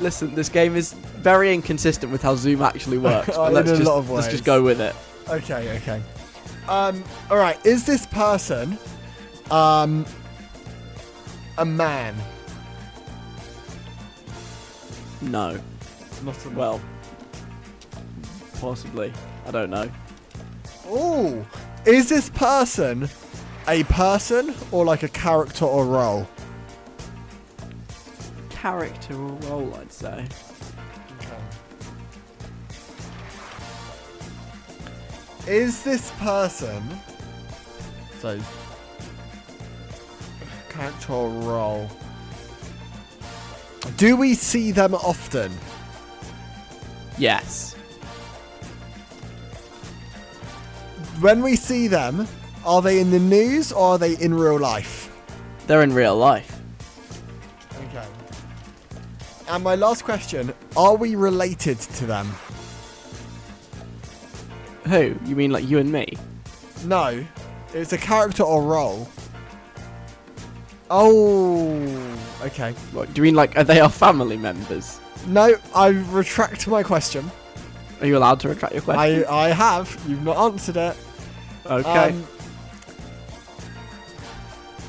[0.00, 3.36] Listen, this game is very inconsistent with how Zoom actually works.
[3.36, 4.94] but let's, just, let's just go with it.
[5.28, 6.02] Okay, okay.
[6.68, 7.64] Um, all right.
[7.64, 8.78] Is this person
[9.50, 10.06] um,
[11.58, 12.14] a man?
[15.20, 15.58] No.
[16.22, 16.80] Not a Well,
[18.60, 19.12] possibly.
[19.46, 19.90] I don't know.
[20.86, 21.44] Oh,
[21.86, 23.08] is this person
[23.68, 26.28] a person or like a character or role?
[28.50, 30.26] Character or role, I'd say.
[35.46, 36.82] Is this person
[38.20, 38.40] so
[40.70, 41.90] character or role?
[43.98, 45.52] Do we see them often?
[47.18, 47.76] Yes.
[51.24, 52.28] When we see them,
[52.66, 55.10] are they in the news or are they in real life?
[55.66, 56.60] They're in real life.
[57.88, 58.06] Okay.
[59.48, 62.26] And my last question: Are we related to them?
[64.86, 65.16] Who?
[65.24, 66.18] You mean like you and me?
[66.84, 67.24] No,
[67.72, 69.08] it's a character or role.
[70.90, 72.72] Oh, okay.
[72.92, 75.00] What, do you mean like are they our family members?
[75.26, 77.30] No, I retract my question.
[78.02, 79.24] Are you allowed to retract your question?
[79.26, 79.98] I, I have.
[80.06, 80.94] You've not answered it.
[81.66, 82.10] Okay.
[82.10, 82.26] Um,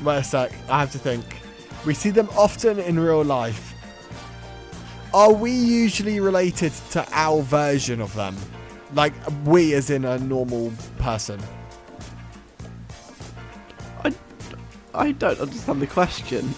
[0.02, 0.52] wait a sec.
[0.68, 1.24] I have to think.
[1.84, 3.74] We see them often in real life.
[5.14, 8.36] Are we usually related to our version of them?
[8.94, 9.14] Like
[9.44, 11.40] we, as in a normal person.
[14.04, 14.14] I
[14.94, 16.54] I don't understand the question.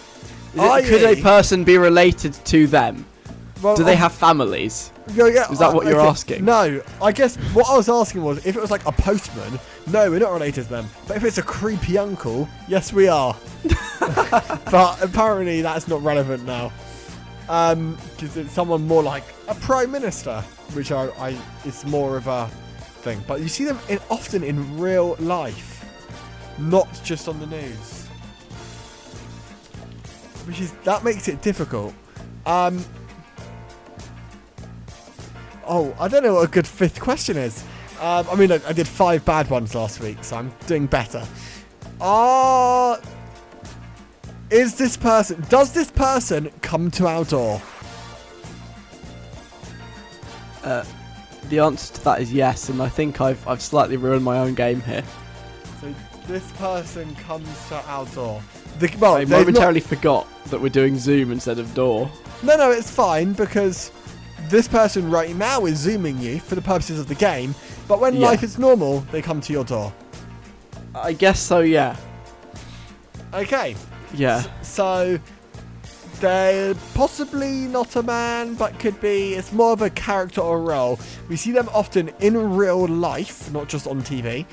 [0.54, 3.04] It, could a person be related to them?
[3.62, 4.92] Well, Do they I- have families?
[5.14, 6.44] Yeah, yeah, Is that uh, what you're asking?
[6.44, 9.58] No, I guess what I was asking was if it was like a postman.
[9.86, 10.88] No, we're not related to them.
[11.06, 13.36] But if it's a creepy uncle, yes, we are.
[14.00, 16.72] but apparently that's not relevant now,
[17.48, 20.42] Um, because it's someone more like a prime minister,
[20.74, 22.46] which I, I it's more of a
[23.02, 23.22] thing.
[23.26, 25.84] But you see them in, often in real life,
[26.58, 28.06] not just on the news,
[30.46, 31.94] which is that makes it difficult.
[32.44, 32.84] Um,
[35.68, 37.62] Oh, I don't know what a good fifth question is.
[38.00, 41.26] Um, I mean, look, I did five bad ones last week, so I'm doing better.
[42.00, 42.96] Uh,
[44.50, 47.60] is this person, does this person come to our door?
[51.48, 54.54] The answer to that is yes, and I think I've I've slightly ruined my own
[54.54, 55.02] game here.
[55.80, 55.94] So
[56.26, 58.42] this person comes to our door.
[58.78, 62.10] The, well, I they've not- momentarily forgot that we're doing Zoom instead of door.
[62.42, 63.90] No, no, it's fine because
[64.48, 67.54] this person right now is zooming you for the purposes of the game.
[67.86, 68.26] But when Yeah.
[68.28, 69.92] life is normal, they come to your door.
[70.94, 71.60] I guess so.
[71.60, 71.96] Yeah.
[73.34, 73.76] Okay.
[74.14, 74.42] Yeah.
[74.62, 75.18] So
[76.20, 79.34] they're possibly not a man, but could be.
[79.34, 80.98] It's more of a character or role.
[81.28, 84.46] We see them often in real life, not just on TV.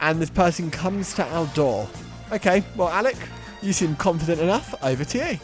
[0.00, 1.88] And this person comes to our door.
[2.32, 3.16] Okay, well, Alec,
[3.60, 4.74] you seem confident enough.
[4.82, 5.38] Over to you.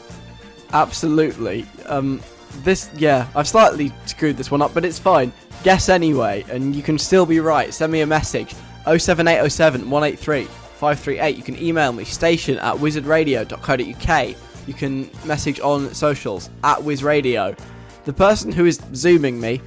[0.72, 1.66] Absolutely.
[1.86, 2.20] Um,
[2.64, 5.32] this, yeah, I've slightly screwed this one up, but it's fine.
[5.64, 7.72] Guess anyway, and you can still be right.
[7.72, 11.36] Send me a message 07807 183 538.
[11.36, 14.36] You can email me station at wizardradio.co.uk.
[14.66, 17.58] You can message on socials at wizradio.
[18.04, 19.60] The person who is zooming me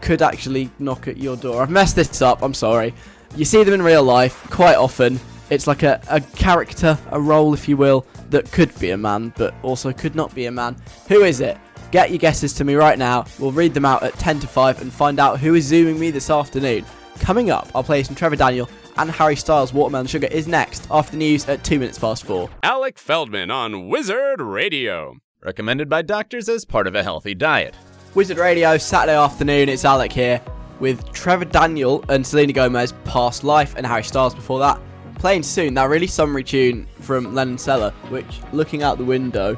[0.00, 1.62] could actually knock at your door.
[1.62, 2.94] I've messed this up, I'm sorry.
[3.36, 5.20] You see them in real life quite often.
[5.50, 9.32] It's like a, a character, a role, if you will, that could be a man,
[9.36, 10.76] but also could not be a man.
[11.08, 11.58] Who is it?
[11.90, 13.24] Get your guesses to me right now.
[13.38, 16.10] We'll read them out at 10 to 5 and find out who is zooming me
[16.10, 16.84] this afternoon.
[17.20, 18.68] Coming up, I'll play some Trevor Daniel
[18.98, 22.50] and Harry Styles Watermelon Sugar is next after the news at 2 minutes past 4.
[22.62, 25.16] Alec Feldman on Wizard Radio.
[25.42, 27.74] Recommended by doctors as part of a healthy diet.
[28.14, 30.40] Wizard Radio, Saturday afternoon, it's Alec here
[30.80, 34.80] with Trevor Daniel and Selena Gomez, Past Life, and Harry Styles before that.
[35.18, 39.56] Playing soon, that really summery tune from Lennon Stella, which, looking out the window,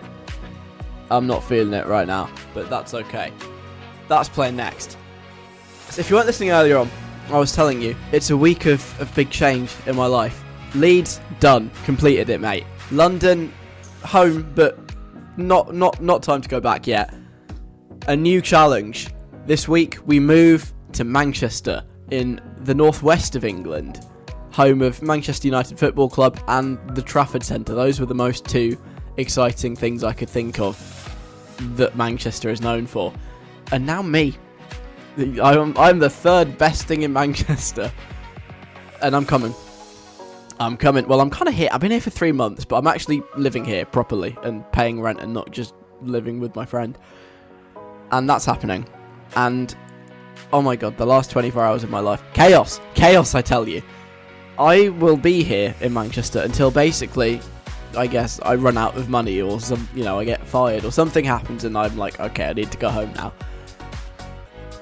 [1.11, 3.33] I'm not feeling it right now, but that's okay.
[4.09, 4.97] That's playing next.
[5.89, 6.91] So if you weren't listening earlier on,
[7.31, 10.43] I was telling you, it's a week of, of big change in my life.
[10.75, 12.65] Leeds, done, completed it, mate.
[12.91, 13.53] London,
[14.05, 14.79] home, but
[15.37, 17.15] not not not time to go back yet
[18.09, 19.09] a new challenge.
[19.47, 24.05] This week we move to Manchester in the northwest of England,
[24.53, 27.75] home of Manchester United Football Club and the Trafford Centre.
[27.75, 28.77] Those were the most two
[29.17, 30.77] exciting things I could think of
[31.77, 33.13] that Manchester is known for.
[33.73, 34.37] And now me.
[35.19, 37.93] I'm, I'm the third best thing in Manchester.
[39.03, 39.55] And I'm coming.
[40.59, 41.07] I'm coming.
[41.09, 41.69] Well, I'm kind of here.
[41.73, 45.21] I've been here for three months, but I'm actually living here properly and paying rent
[45.21, 46.99] and not just living with my friend
[48.13, 48.87] and that's happening.
[49.37, 49.75] And
[50.53, 53.35] oh my god, the last 24 hours of my life chaos, chaos!
[53.35, 53.83] I tell you,
[54.59, 57.41] I will be here in Manchester until basically,
[57.97, 60.93] I guess I run out of money or some, you know, I get fired or
[60.93, 63.33] something happens, and I'm like, okay, I need to go home now.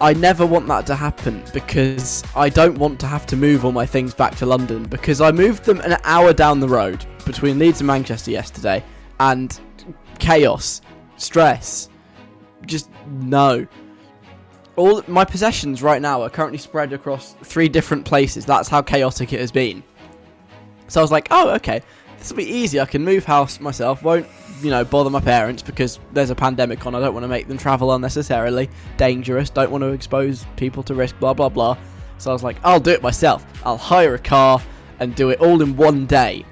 [0.01, 3.73] I never want that to happen because I don't want to have to move all
[3.73, 7.59] my things back to London because I moved them an hour down the road between
[7.59, 8.85] Leeds and Manchester yesterday
[9.19, 9.59] and
[10.21, 10.83] chaos,
[11.17, 11.89] stress,
[12.67, 13.67] just no.
[14.77, 18.47] All my possessions right now are currently spread across three different places.
[18.47, 19.83] That's how chaotic it has been.
[20.87, 21.83] So I was like, oh, okay,
[22.19, 22.81] this will be easy.
[22.81, 24.03] I can move house myself.
[24.03, 24.27] Won't
[24.61, 26.95] you know bother my parents because there's a pandemic on.
[26.95, 28.69] I don't want to make them travel unnecessarily.
[28.97, 29.51] Dangerous.
[29.51, 31.19] Don't want to expose people to risk.
[31.19, 31.77] Blah blah blah.
[32.19, 33.47] So I was like, I'll do it myself.
[33.65, 34.61] I'll hire a car
[34.99, 36.45] and do it all in one day.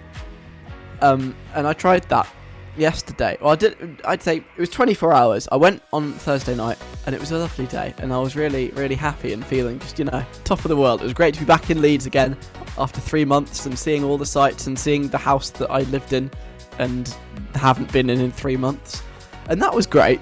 [1.03, 2.29] Um, and I tried that
[2.77, 3.39] yesterday.
[3.41, 4.01] Well, I did.
[4.05, 5.49] I'd say it was 24 hours.
[5.51, 8.71] I went on Thursday night, and it was a lovely day, and I was really,
[8.71, 11.01] really happy and feeling just you know top of the world.
[11.01, 12.37] It was great to be back in Leeds again
[12.79, 16.13] after three months and seeing all the sights and seeing the house that I lived
[16.13, 16.31] in
[16.79, 17.17] and
[17.55, 19.03] haven't been in in three months,
[19.49, 20.21] and that was great.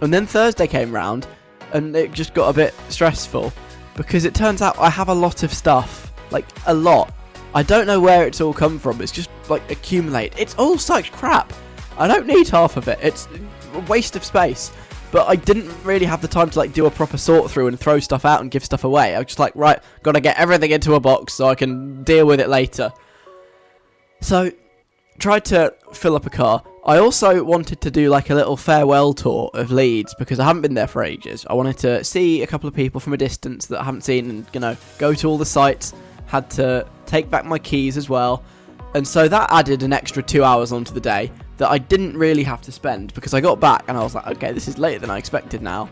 [0.00, 1.26] And then Thursday came round,
[1.72, 3.52] and it just got a bit stressful
[3.94, 7.12] because it turns out I have a lot of stuff, like a lot.
[7.54, 9.00] I don't know where it's all come from.
[9.00, 10.34] It's just like accumulate.
[10.36, 11.52] It's all such crap.
[11.96, 12.98] I don't need half of it.
[13.02, 13.28] It's
[13.74, 14.72] a waste of space.
[15.14, 17.78] But I didn't really have the time to like do a proper sort through and
[17.78, 19.14] throw stuff out and give stuff away.
[19.14, 22.26] I was just like, right, gotta get everything into a box so I can deal
[22.26, 22.92] with it later.
[24.20, 24.50] So,
[25.20, 26.64] tried to fill up a car.
[26.84, 30.62] I also wanted to do like a little farewell tour of Leeds because I haven't
[30.62, 31.46] been there for ages.
[31.48, 34.28] I wanted to see a couple of people from a distance that I haven't seen
[34.28, 35.94] and, you know, go to all the sites.
[36.26, 38.42] Had to take back my keys as well.
[38.94, 42.42] And so that added an extra two hours onto the day that I didn't really
[42.42, 44.98] have to spend because I got back and I was like, okay, this is later
[44.98, 45.88] than I expected now.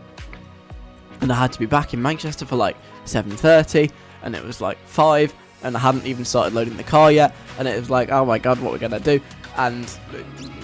[1.21, 3.91] And I had to be back in Manchester for like 7:30
[4.23, 5.33] and it was like 5
[5.63, 8.39] and I hadn't even started loading the car yet and it was like, oh my
[8.39, 9.21] god, what we're going to do?
[9.57, 9.89] And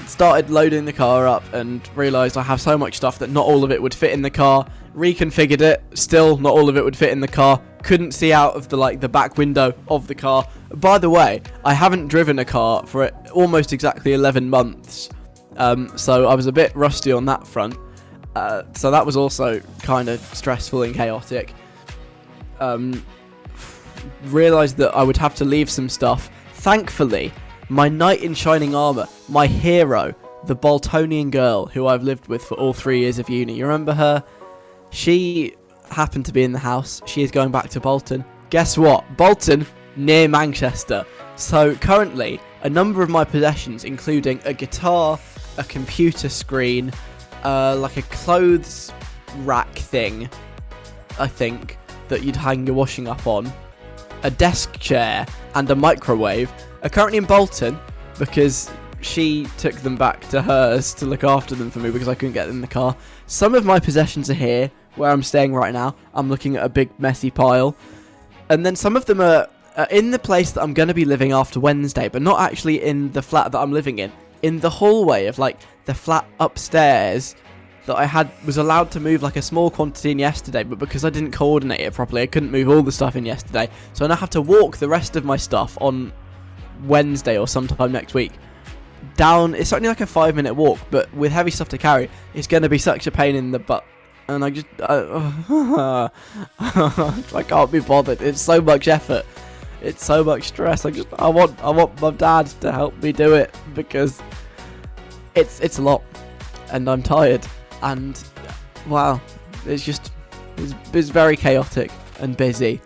[0.07, 3.62] started loading the car up and realized I have so much stuff that not all
[3.62, 4.66] of it would fit in the car.
[4.95, 7.61] Reconfigured it, still not all of it would fit in the car.
[7.82, 10.47] Couldn't see out of the like the back window of the car.
[10.74, 15.11] By the way, I haven't driven a car for almost exactly 11 months.
[15.57, 17.76] Um, so I was a bit rusty on that front.
[18.34, 21.55] Uh, so that was also kind of stressful and chaotic.
[22.61, 23.05] Um,
[24.24, 26.30] realized that I would have to leave some stuff.
[26.55, 27.32] Thankfully,
[27.68, 30.14] my knight in shining armor, my hero,
[30.45, 33.55] the Boltonian girl who I've lived with for all three years of uni.
[33.55, 34.24] You remember her?
[34.91, 35.55] She
[35.91, 37.01] happened to be in the house.
[37.07, 38.24] She is going back to Bolton.
[38.51, 39.05] Guess what?
[39.16, 39.66] Bolton,
[39.97, 41.05] near Manchester.
[41.36, 45.18] So currently, a number of my possessions, including a guitar,
[45.59, 46.93] a computer screen,
[47.45, 48.93] uh, like a clothes
[49.39, 50.28] rack thing,
[51.18, 51.78] I think,
[52.09, 53.53] that you'd hang your washing up on,
[54.22, 56.51] a desk chair, and a microwave,
[56.82, 57.78] are currently in Bolton
[58.18, 58.70] because
[59.01, 62.32] she took them back to hers to look after them for me because I couldn't
[62.32, 62.97] get them in the car.
[63.26, 65.94] Some of my possessions are here, where I'm staying right now.
[66.14, 67.76] I'm looking at a big messy pile.
[68.51, 71.05] And then some of them are, are in the place that I'm going to be
[71.05, 74.12] living after Wednesday, but not actually in the flat that I'm living in.
[74.42, 77.34] In the hallway of like the flat upstairs
[77.86, 81.05] that I had was allowed to move like a small quantity in yesterday, but because
[81.05, 83.68] I didn't coordinate it properly, I couldn't move all the stuff in yesterday.
[83.94, 86.12] So I now have to walk the rest of my stuff on
[86.84, 88.32] Wednesday or sometime next week
[89.16, 89.55] down.
[89.55, 92.62] It's only like a five minute walk, but with heavy stuff to carry, it's going
[92.62, 93.84] to be such a pain in the butt.
[94.28, 96.08] And I just, uh,
[96.60, 98.20] I can't be bothered.
[98.20, 99.24] It's so much effort.
[99.80, 100.84] It's so much stress.
[100.84, 104.20] I just, I want, I want my dad to help me do it because
[105.34, 106.02] it's, it's a lot,
[106.72, 107.46] and I'm tired.
[107.80, 108.22] And
[108.86, 109.20] wow,
[109.64, 110.12] it's just,
[110.58, 112.82] it's, it's very chaotic and busy,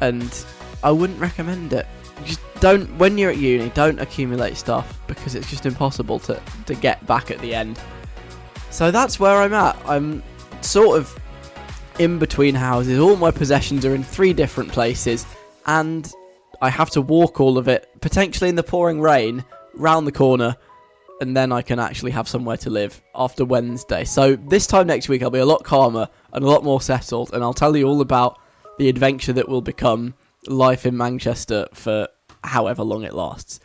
[0.00, 0.44] and
[0.84, 1.86] I wouldn't recommend it
[2.24, 6.74] just don't when you're at uni don't accumulate stuff because it's just impossible to to
[6.74, 7.80] get back at the end
[8.70, 10.22] so that's where i'm at i'm
[10.60, 11.18] sort of
[11.98, 15.26] in between houses all my possessions are in three different places
[15.66, 16.12] and
[16.62, 19.44] i have to walk all of it potentially in the pouring rain
[19.74, 20.56] round the corner
[21.20, 25.08] and then i can actually have somewhere to live after wednesday so this time next
[25.08, 27.86] week i'll be a lot calmer and a lot more settled and i'll tell you
[27.86, 28.38] all about
[28.78, 30.14] the adventure that will become
[30.46, 32.08] life in Manchester for
[32.42, 33.60] however long it lasts.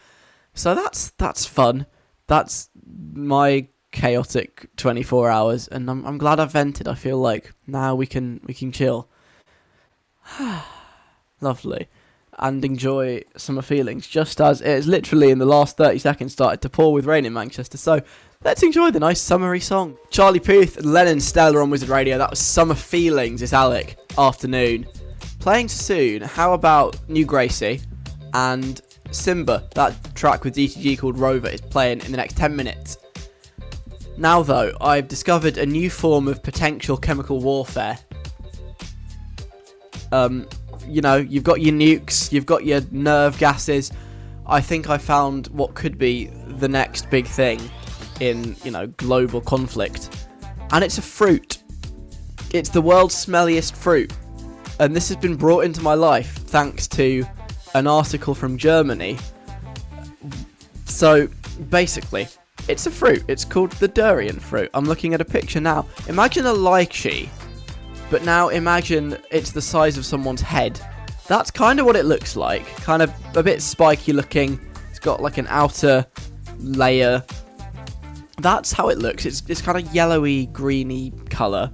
[0.54, 1.86] So that's that's fun.
[2.28, 2.70] That's
[3.14, 6.88] my chaotic 24 hours and I'm I'm glad I've vented.
[6.90, 9.08] I feel like now we can we can chill.
[11.42, 11.88] Lovely.
[12.40, 16.62] And enjoy summer feelings, just as it is literally in the last 30 seconds started
[16.62, 17.78] to pour with rain in Manchester.
[17.78, 18.02] So
[18.44, 19.98] let's enjoy the nice summery song.
[20.10, 22.18] Charlie Puth Lennon Stella on Wizard Radio.
[22.18, 23.44] That was Summer Feelings.
[23.44, 23.98] It's Alec.
[24.18, 24.88] Afternoon.
[25.40, 27.86] Playing soon, how about New Gracey
[28.34, 28.82] and
[29.12, 29.70] Simba?
[29.76, 32.98] That track with DTG called Rover is playing in the next 10 minutes.
[34.18, 37.98] Now, though, I've discovered a new form of potential chemical warfare.
[40.12, 40.48] Um,
[40.88, 43.92] you know, you've got your nukes, you've got your nerve gases.
[44.46, 47.60] I think I found what could be the next big thing
[48.20, 50.28] in, you know, global conflict.
[50.72, 51.64] And it's a fruit.
[52.54, 54.14] It's the world's smelliest fruit.
[54.80, 57.26] And this has been brought into my life thanks to
[57.74, 59.18] an article from Germany.
[60.86, 61.28] So,
[61.70, 62.28] basically,
[62.68, 63.24] it's a fruit.
[63.28, 64.70] It's called the durian fruit.
[64.74, 65.86] I'm looking at a picture now.
[66.08, 67.30] Imagine a lychee,
[68.10, 70.80] but now imagine it's the size of someone's head.
[71.28, 72.66] That's kind of what it looks like.
[72.78, 74.60] Kind of a bit spiky looking.
[74.90, 76.06] It's got like an outer
[76.60, 77.24] layer.
[78.40, 79.26] That's how it looks.
[79.26, 81.72] It's, it's kind of yellowy, greeny colour.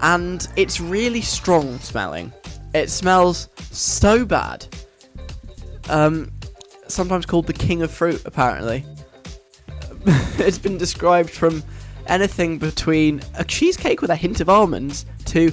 [0.00, 2.32] And it's really strong smelling.
[2.74, 4.66] It smells so bad.
[5.88, 6.32] Um,
[6.88, 8.84] sometimes called the king of fruit, apparently.
[10.38, 11.64] it's been described from
[12.06, 15.50] anything between a cheesecake with a hint of almonds to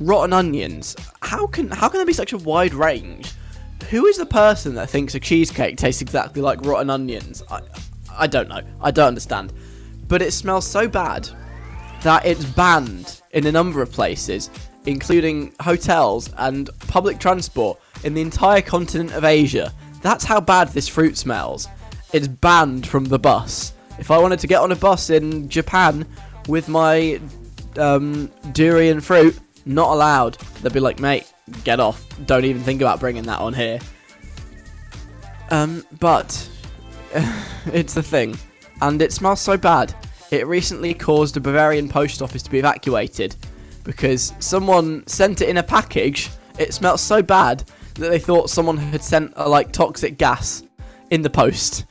[0.00, 0.96] rotten onions.
[1.22, 3.32] How can how can there be such a wide range?
[3.90, 7.44] Who is the person that thinks a cheesecake tastes exactly like rotten onions?
[7.48, 7.60] I
[8.16, 8.62] I don't know.
[8.80, 9.52] I don't understand.
[10.08, 11.28] But it smells so bad
[12.02, 14.50] that it's banned in a number of places,
[14.86, 19.72] including hotels and public transport in the entire continent of Asia.
[20.02, 21.68] That's how bad this fruit smells.
[22.12, 23.74] It's banned from the bus.
[23.98, 26.06] If I wanted to get on a bus in Japan
[26.48, 27.20] with my
[27.78, 30.34] um, durian fruit, not allowed.
[30.62, 31.32] They'd be like, mate,
[31.64, 32.06] get off.
[32.26, 33.78] Don't even think about bringing that on here.
[35.50, 36.50] Um, but
[37.66, 38.36] it's the thing,
[38.80, 39.94] and it smells so bad.
[40.30, 43.36] It recently caused a Bavarian post office to be evacuated
[43.84, 46.30] because someone sent it in a package.
[46.58, 50.64] It smelled so bad that they thought someone had sent a like toxic gas
[51.10, 51.86] in the post.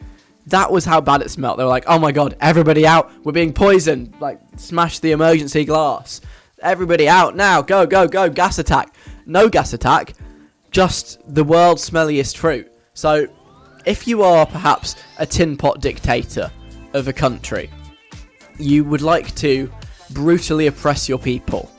[0.48, 1.60] That was how bad it smelled.
[1.60, 3.12] They were like, "Oh my god, everybody out!
[3.24, 6.22] We're being poisoned!" Like, smash the emergency glass.
[6.62, 7.62] Everybody out now!
[7.62, 8.30] Go, go, go!
[8.30, 8.96] Gas attack!
[9.26, 10.14] No gas attack.
[10.72, 12.72] Just the world's smelliest fruit.
[12.94, 13.28] So,
[13.86, 16.52] if you are perhaps a tin pot dictator
[16.94, 17.70] of a country,
[18.58, 19.72] you would like to
[20.12, 21.72] brutally oppress your people,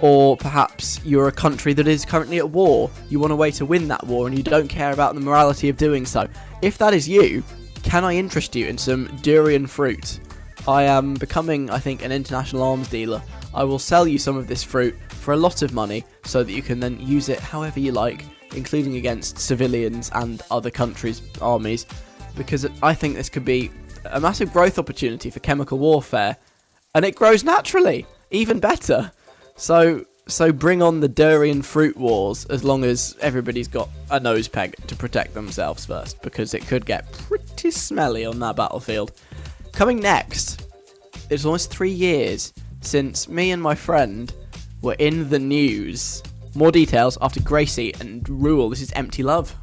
[0.00, 3.64] or perhaps you're a country that is currently at war, you want a way to
[3.64, 6.28] win that war and you don't care about the morality of doing so.
[6.62, 7.42] If that is you,
[7.82, 10.20] can I interest you in some durian fruit?
[10.68, 13.22] I am becoming, I think, an international arms dealer.
[13.54, 16.52] I will sell you some of this fruit for a lot of money so that
[16.52, 18.24] you can then use it however you like,
[18.54, 21.86] including against civilians and other countries' armies,
[22.36, 23.70] because I think this could be
[24.04, 26.36] a massive growth opportunity for chemical warfare,
[26.94, 29.12] and it grows naturally, even better.
[29.56, 34.48] So, so bring on the durian fruit wars as long as everybody's got a nose
[34.48, 39.12] peg to protect themselves first, because it could get pretty smelly on that battlefield.
[39.72, 40.66] Coming next,
[41.30, 44.32] it's almost three years since me and my friend
[44.82, 46.22] were in the news.
[46.54, 48.70] More details after Gracey and Rule.
[48.70, 49.54] This is Empty Love.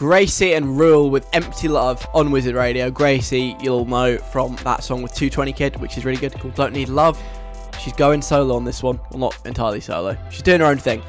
[0.00, 2.90] Gracey and Rule with Empty Love on Wizard Radio.
[2.90, 6.72] Gracey, you'll know from that song with 220 Kid, which is really good, called Don't
[6.72, 7.22] Need Love.
[7.78, 8.98] She's going solo on this one.
[9.10, 10.16] Well, not entirely solo.
[10.30, 11.02] She's doing her own thing,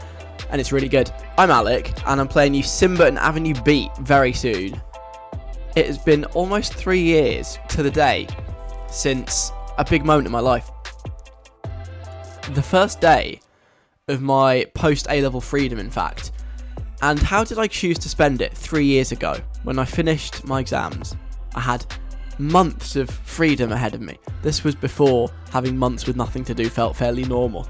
[0.49, 1.09] and it's really good.
[1.37, 4.81] I'm Alec, and I'm playing you Simba and Avenue Beat very soon.
[5.77, 8.27] It has been almost three years to the day
[8.89, 10.69] since a big moment in my life.
[12.51, 13.39] The first day
[14.09, 16.33] of my post A level freedom, in fact.
[17.02, 20.60] And how did I choose to spend it three years ago when I finished my
[20.60, 21.16] exams?
[21.56, 21.86] I had
[22.38, 24.18] months of freedom ahead of me.
[24.41, 27.68] This was before having months with nothing to do felt fairly normal.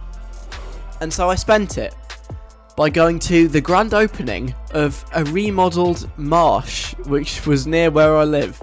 [0.99, 1.95] And so I spent it
[2.75, 8.23] by going to the grand opening of a remodeled marsh, which was near where I
[8.23, 8.61] live.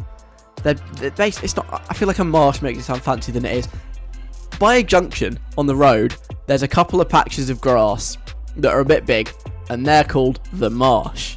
[0.63, 1.83] They're, they're it's not.
[1.89, 3.69] I feel like a marsh makes it sound fancier than it is.
[4.59, 6.17] By a junction on the road,
[6.47, 8.19] there's a couple of patches of grass
[8.57, 9.31] that are a bit big,
[9.71, 11.37] and they're called the marsh.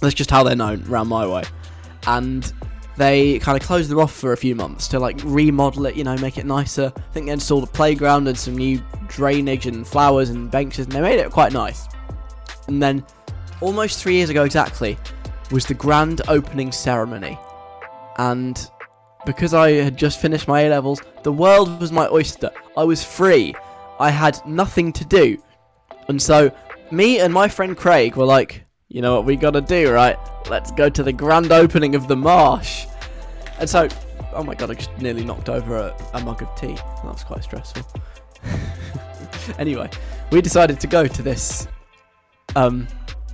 [0.00, 1.44] That's just how they're known around my way.
[2.06, 2.52] And
[2.96, 6.04] they kind of closed them off for a few months to like remodel it, you
[6.04, 6.92] know, make it nicer.
[6.96, 10.92] I think they installed a playground and some new drainage and flowers and benches, and
[10.92, 11.86] they made it quite nice.
[12.68, 13.04] And then,
[13.60, 14.98] almost three years ago exactly,
[15.50, 17.38] was the grand opening ceremony.
[18.18, 18.68] And
[19.24, 22.50] because I had just finished my A levels, the world was my oyster.
[22.76, 23.54] I was free.
[24.00, 25.40] I had nothing to do.
[26.08, 26.50] And so,
[26.92, 30.18] me and my friend Craig were like, you know what we gotta do, right?
[30.50, 32.86] Let's go to the grand opening of the marsh.
[33.58, 33.88] And so,
[34.34, 36.74] oh my god, I just nearly knocked over a, a mug of tea.
[36.74, 37.82] That was quite stressful.
[39.58, 39.88] anyway,
[40.30, 41.66] we decided to go to this,
[42.56, 42.86] um,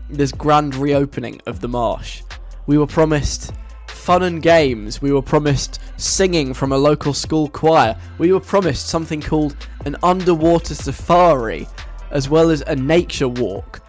[0.08, 2.22] this grand reopening of the marsh.
[2.66, 3.52] We were promised
[3.88, 5.02] fun and games.
[5.02, 7.98] We were promised singing from a local school choir.
[8.18, 11.66] We were promised something called an underwater safari,
[12.10, 13.80] as well as a nature walk.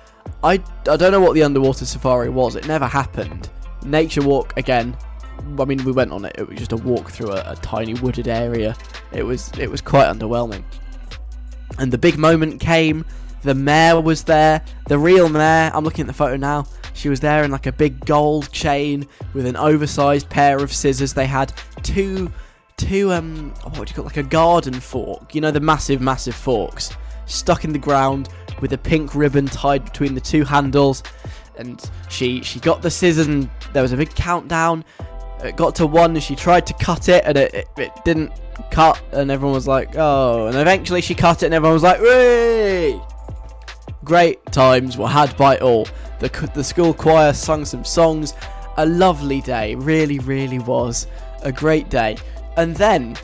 [0.43, 0.53] I,
[0.89, 3.49] I don't know what the underwater safari was, it never happened.
[3.83, 4.95] Nature walk, again,
[5.57, 6.35] I mean, we went on it.
[6.37, 8.75] It was just a walk through a, a tiny wooded area.
[9.11, 10.63] It was it was quite underwhelming.
[11.77, 13.05] And the big moment came.
[13.41, 15.71] The mayor was there, the real mayor.
[15.73, 16.65] I'm looking at the photo now.
[16.93, 21.13] She was there in like a big gold chain with an oversized pair of scissors.
[21.13, 22.29] They had two,
[22.75, 24.07] two um, what do you call it?
[24.07, 25.33] like a garden fork?
[25.33, 26.91] You know the massive, massive forks
[27.29, 28.29] stuck in the ground
[28.61, 31.03] with a pink ribbon tied between the two handles.
[31.57, 34.83] And she she got the scissors and there was a big countdown.
[35.43, 38.33] It got to one and she tried to cut it and it, it, it didn't
[38.71, 40.47] cut and everyone was like, oh.
[40.47, 42.99] And eventually she cut it and everyone was like, Whee!
[44.03, 45.87] Great times were had by all.
[46.19, 48.33] The, the school choir sung some songs.
[48.77, 51.07] A lovely day, really, really was
[51.43, 52.17] a great day.
[52.57, 53.17] And then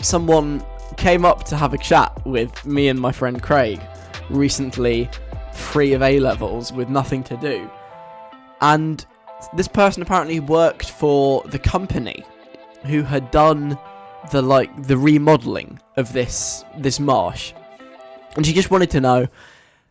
[0.00, 0.64] someone
[0.94, 3.80] came up to have a chat with me and my friend Craig,
[4.30, 5.10] recently
[5.52, 7.70] free of A levels with nothing to do.
[8.60, 9.04] And
[9.54, 12.24] this person apparently worked for the company
[12.84, 13.78] who had done
[14.30, 17.52] the like the remodeling of this this marsh.
[18.36, 19.28] And she just wanted to know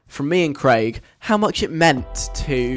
[0.08, 2.76] from me and Craig how much it meant to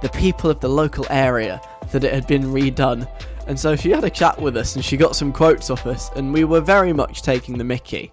[0.00, 1.60] the people of the local area
[1.92, 3.08] that it had been redone.
[3.46, 6.10] And so she had a chat with us and she got some quotes off us,
[6.16, 8.10] and we were very much taking the mickey.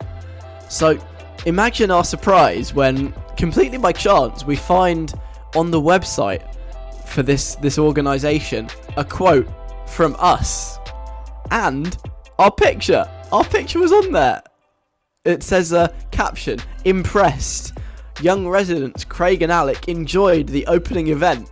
[0.70, 0.98] So
[1.46, 5.14] imagine our surprise when, completely by chance, we find
[5.56, 6.56] on the website
[7.06, 9.48] for this, this organisation a quote
[9.88, 10.78] from us
[11.52, 11.98] and
[12.38, 13.10] our picture.
[13.32, 14.42] Our picture was on there.
[15.26, 17.78] It says a uh, caption Impressed.
[18.22, 21.50] Young residents Craig and Alec enjoyed the opening event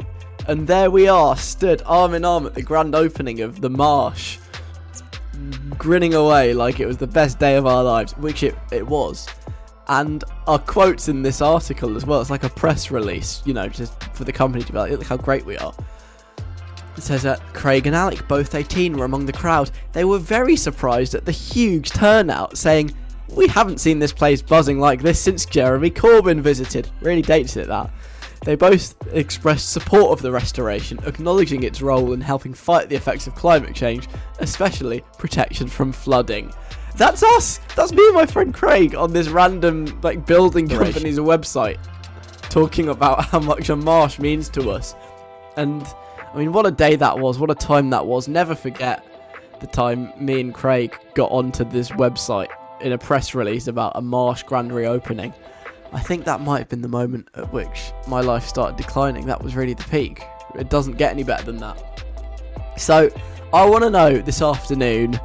[0.47, 4.37] and there we are, stood arm in arm at the grand opening of the marsh,
[5.77, 9.27] grinning away like it was the best day of our lives, which it, it was.
[9.89, 13.67] And our quotes in this article as well, it's like a press release, you know,
[13.67, 15.73] just for the company to be like, look how great we are.
[16.95, 19.69] It says that Craig and Alec, both 18, were among the crowd.
[19.93, 22.91] They were very surprised at the huge turnout, saying,
[23.29, 26.89] We haven't seen this place buzzing like this since Jeremy Corbyn visited.
[27.01, 27.91] Really dates it, that.
[28.47, 33.27] They both expressed support of the restoration, acknowledging its role in helping fight the effects
[33.27, 34.07] of climate change,
[34.39, 36.53] especially protection from flooding.
[36.95, 37.59] That's us!
[37.75, 41.77] That's me and my friend Craig on this random like building company's website
[42.43, 44.95] talking about how much a marsh means to us.
[45.57, 45.85] And
[46.33, 48.29] I mean what a day that was, what a time that was.
[48.29, 49.05] Never forget
[49.59, 52.47] the time me and Craig got onto this website
[52.79, 55.33] in a press release about a marsh grand reopening.
[55.93, 59.25] I think that might have been the moment at which my life started declining.
[59.25, 60.21] That was really the peak.
[60.55, 62.03] It doesn't get any better than that.
[62.77, 63.09] So,
[63.53, 65.19] I want to know this afternoon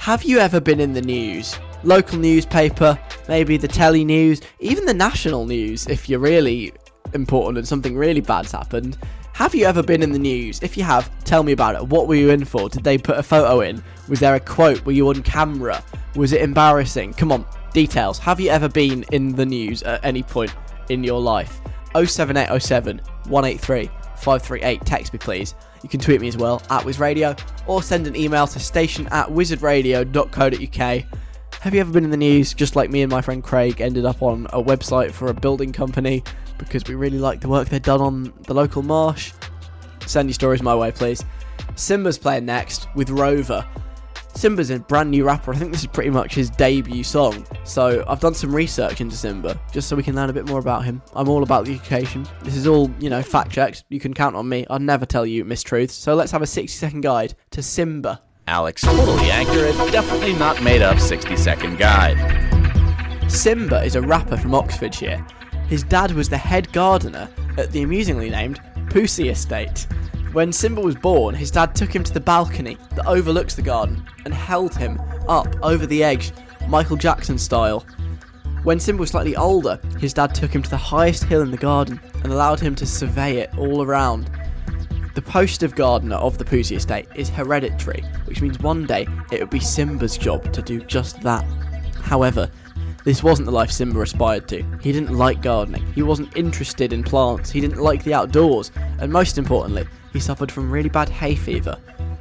[0.00, 1.58] have you ever been in the news?
[1.84, 2.98] Local newspaper,
[3.28, 6.72] maybe the telly news, even the national news if you're really
[7.12, 8.96] important and something really bad's happened.
[9.40, 10.60] Have you ever been in the news?
[10.62, 11.86] If you have, tell me about it.
[11.86, 12.68] What were you in for?
[12.68, 13.82] Did they put a photo in?
[14.06, 14.84] Was there a quote?
[14.84, 15.82] Were you on camera?
[16.14, 17.14] Was it embarrassing?
[17.14, 18.18] Come on, Details.
[18.18, 20.54] Have you ever been in the news at any point
[20.90, 21.58] in your life?
[21.94, 22.98] 07807
[23.30, 23.86] 183
[24.18, 24.84] 538.
[24.84, 25.54] Text me, please.
[25.82, 29.28] You can tweet me as well at WizRadio or send an email to station at
[29.28, 31.04] wizardradio.co.uk.
[31.62, 34.04] Have you ever been in the news just like me and my friend Craig ended
[34.04, 36.22] up on a website for a building company
[36.60, 39.32] because we really like the work they've done on the local marsh?
[40.06, 41.24] Send your stories my way, please.
[41.74, 43.66] Simba's playing next with Rover.
[44.34, 45.52] Simba's a brand new rapper.
[45.52, 47.46] I think this is pretty much his debut song.
[47.64, 50.60] So I've done some research into Simba just so we can learn a bit more
[50.60, 51.02] about him.
[51.14, 52.26] I'm all about the education.
[52.42, 53.84] This is all, you know, fact checks.
[53.88, 54.66] You can count on me.
[54.70, 55.90] I'll never tell you mistruths.
[55.90, 58.22] So let's have a 60 second guide to Simba.
[58.46, 62.18] Alex, totally accurate, definitely not made up 60 second guide.
[63.30, 65.24] Simba is a rapper from Oxfordshire.
[65.70, 69.86] His dad was the head gardener at the amusingly named Pusey Estate.
[70.32, 74.04] When Simba was born, his dad took him to the balcony that overlooks the garden
[74.24, 76.32] and held him up over the edge,
[76.66, 77.86] Michael Jackson style.
[78.64, 81.56] When Simba was slightly older, his dad took him to the highest hill in the
[81.56, 84.28] garden and allowed him to survey it all around.
[85.14, 89.38] The post of gardener of the Pusey estate is hereditary, which means one day it
[89.38, 91.44] would be Simba's job to do just that.
[92.02, 92.50] However,
[93.04, 94.62] this wasn't the life Simba aspired to.
[94.80, 99.12] He didn't like gardening, he wasn't interested in plants, he didn't like the outdoors, and
[99.12, 101.76] most importantly, he suffered from really bad hay fever.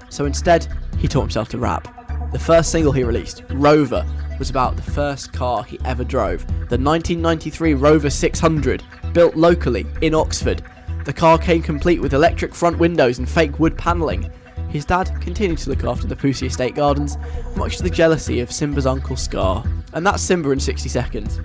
[0.10, 0.68] So instead,
[0.98, 1.96] he taught himself to rap.
[2.32, 4.06] The first single he released, Rover,
[4.38, 10.14] was about the first car he ever drove, the 1993 Rover 600, built locally in
[10.14, 10.64] Oxford.
[11.06, 14.32] The car came complete with electric front windows and fake wood panelling.
[14.70, 17.18] His dad continued to look after the Pusey Estate Gardens,
[17.56, 19.64] much to the jealousy of Simba's uncle Scar.
[19.94, 21.40] And that's Simba in 60 seconds.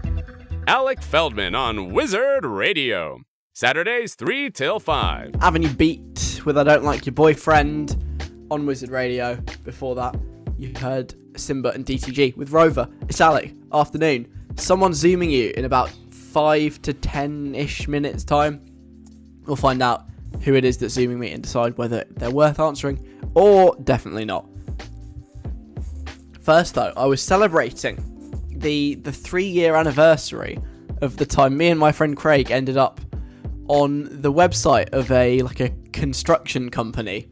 [0.66, 3.22] Alec Feldman on Wizard Radio.
[3.54, 5.36] Saturdays 3 till 5.
[5.40, 7.96] Avenue beat with I Don't Like Your Boyfriend
[8.50, 9.36] on Wizard Radio.
[9.62, 10.16] Before that,
[10.58, 12.86] you heard Simba and DTG with Rover.
[13.08, 14.26] It's Alec, afternoon.
[14.56, 18.60] Someone's zooming you in about 5 to 10 ish minutes' time.
[19.46, 20.08] We'll find out
[20.42, 22.98] who it is that's zooming me and decide whether they're worth answering
[23.34, 24.46] or definitely not.
[26.40, 27.98] First, though, I was celebrating
[28.50, 30.58] the the three year anniversary
[31.00, 33.00] of the time me and my friend Craig ended up
[33.68, 37.28] on the website of a like a construction company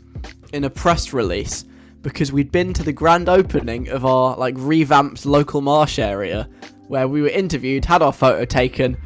[0.52, 1.64] in a press release
[2.02, 6.48] because we'd been to the grand opening of our like revamped local marsh area
[6.88, 8.96] where we were interviewed, had our photo taken,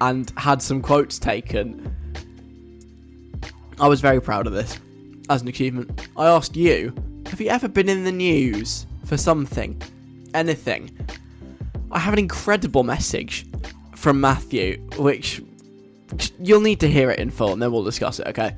[0.00, 1.92] and had some quotes taken.
[3.80, 4.78] I was very proud of this
[5.30, 6.08] as an achievement.
[6.16, 6.94] I asked you,
[7.26, 9.80] have you ever been in the news for something?
[10.34, 10.90] Anything?
[11.90, 13.46] I have an incredible message
[13.94, 15.42] from Matthew, which
[16.38, 18.54] you'll need to hear it in full and then we'll discuss it, okay?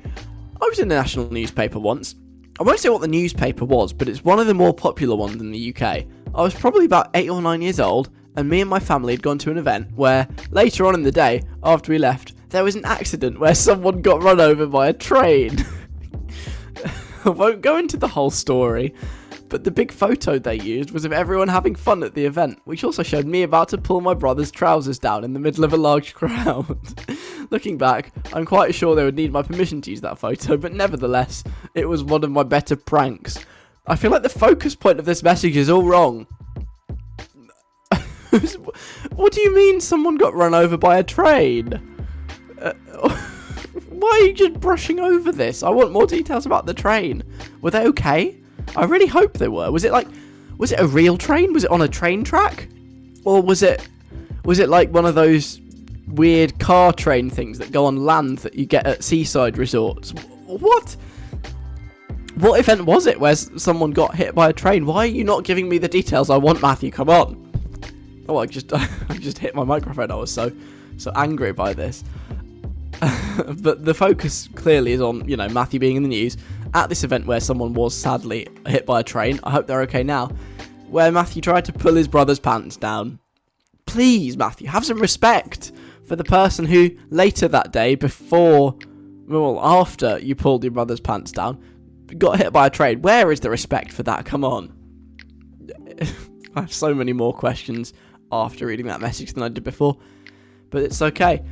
[0.61, 2.15] I was in the national newspaper once.
[2.59, 5.41] I won't say what the newspaper was, but it's one of the more popular ones
[5.41, 6.05] in the UK.
[6.35, 9.23] I was probably about 8 or 9 years old, and me and my family had
[9.23, 12.75] gone to an event where, later on in the day, after we left, there was
[12.75, 15.65] an accident where someone got run over by a train.
[17.35, 18.95] Won't go into the whole story,
[19.49, 22.85] but the big photo they used was of everyone having fun at the event, which
[22.85, 25.77] also showed me about to pull my brother's trousers down in the middle of a
[25.77, 26.79] large crowd.
[27.51, 30.73] Looking back, I'm quite sure they would need my permission to use that photo, but
[30.73, 31.43] nevertheless,
[31.75, 33.45] it was one of my better pranks.
[33.89, 36.29] I feel like the focus point of this message is all wrong.
[39.17, 41.81] what do you mean someone got run over by a train?
[42.61, 42.73] Uh,
[43.99, 45.63] why are you just brushing over this?
[45.63, 47.23] I want more details about the train.
[47.63, 48.37] Were they okay?
[48.77, 49.71] I really hope they were.
[49.71, 50.09] Was it like,
[50.59, 51.53] was it a real train?
[51.53, 52.69] Was it on a train track,
[53.25, 53.89] or was it,
[54.45, 55.61] was it like one of those
[56.09, 60.11] weird car train things that go on land that you get at seaside resorts?
[60.47, 60.97] What?
[62.37, 64.85] What event was it where someone got hit by a train?
[64.85, 66.91] Why are you not giving me the details I want, Matthew?
[66.91, 67.43] Come on.
[68.29, 70.11] Oh, I just I just hit my microphone.
[70.11, 70.53] I was so
[70.99, 72.05] so angry by this.
[73.63, 76.37] but the focus clearly is on, you know, Matthew being in the news
[76.75, 79.39] at this event where someone was sadly hit by a train.
[79.45, 80.29] I hope they're okay now.
[80.89, 83.19] Where Matthew tried to pull his brother's pants down.
[83.87, 85.73] Please, Matthew, have some respect
[86.07, 88.77] for the person who later that day, before,
[89.27, 91.63] well, after you pulled your brother's pants down,
[92.19, 93.03] got hit by a train.
[93.03, 94.25] Where is the respect for that?
[94.25, 94.73] Come on.
[96.55, 97.93] I have so many more questions
[98.33, 99.99] after reading that message than I did before,
[100.71, 101.43] but it's okay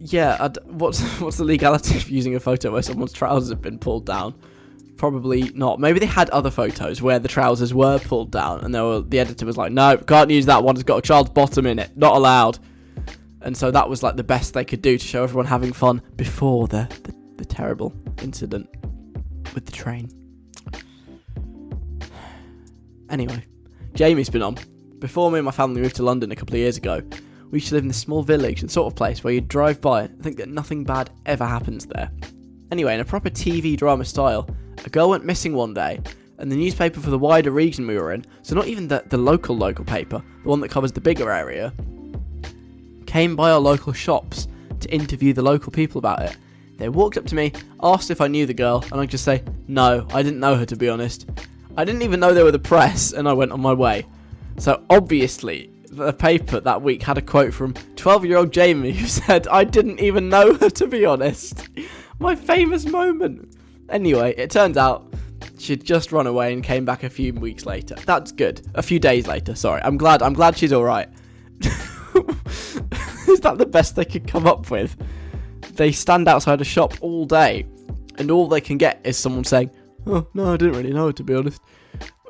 [0.00, 3.78] yeah, I'd, what's what's the legality of using a photo where someone's trousers have been
[3.78, 4.34] pulled down?
[4.96, 5.78] Probably not.
[5.78, 9.44] Maybe they had other photos where the trousers were pulled down, and were, the editor
[9.44, 10.74] was like, "No, can't use that one.
[10.74, 11.96] It's got a child's bottom in it.
[11.96, 12.58] Not allowed."
[13.42, 16.02] And so that was like the best they could do to show everyone having fun
[16.16, 18.68] before the, the, the terrible incident
[19.54, 20.10] with the train.
[23.08, 23.40] Anyway,
[23.94, 24.58] Jamie's been on.
[24.98, 27.02] Before me and my family moved to London a couple of years ago,
[27.50, 29.80] we used to live in this small village, the sort of place where you drive
[29.80, 32.10] by and think that nothing bad ever happens there.
[32.72, 34.48] Anyway, in a proper TV drama style,
[34.84, 36.00] a girl went missing one day,
[36.38, 39.16] and the newspaper for the wider region we were in, so not even the, the
[39.16, 41.72] local local paper, the one that covers the bigger area,
[43.06, 44.48] came by our local shops
[44.80, 46.36] to interview the local people about it.
[46.76, 49.42] They walked up to me, asked if I knew the girl, and I just say,
[49.68, 51.28] no, I didn't know her to be honest.
[51.76, 54.06] I didn't even know they were the press, and I went on my way.
[54.58, 59.06] So obviously, the paper that week had a quote from 12 year old Jamie who
[59.08, 61.68] said, I didn't even know her to be honest.
[62.18, 63.56] My famous moment.
[63.88, 65.12] Anyway, it turns out
[65.58, 67.94] she'd just run away and came back a few weeks later.
[68.06, 68.62] That's good.
[68.74, 69.82] A few days later, sorry.
[69.82, 71.08] I'm glad I'm glad she's alright.
[71.60, 74.96] Is that the best they could come up with?
[75.74, 77.66] They stand outside a shop all day
[78.18, 79.70] and all they can get is someone saying,
[80.06, 81.60] Oh no, I didn't really know to be honest.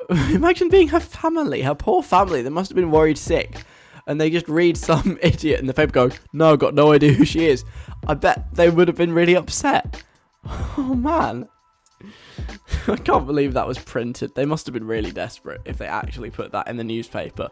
[0.31, 2.41] Imagine being her family, her poor family.
[2.41, 3.63] They must have been worried sick.
[4.05, 7.25] And they just read some idiot in the paper going, No, got no idea who
[7.25, 7.65] she is.
[8.07, 10.03] I bet they would have been really upset.
[10.77, 11.49] Oh man.
[12.87, 14.33] I can't believe that was printed.
[14.35, 17.49] They must have been really desperate if they actually put that in the newspaper.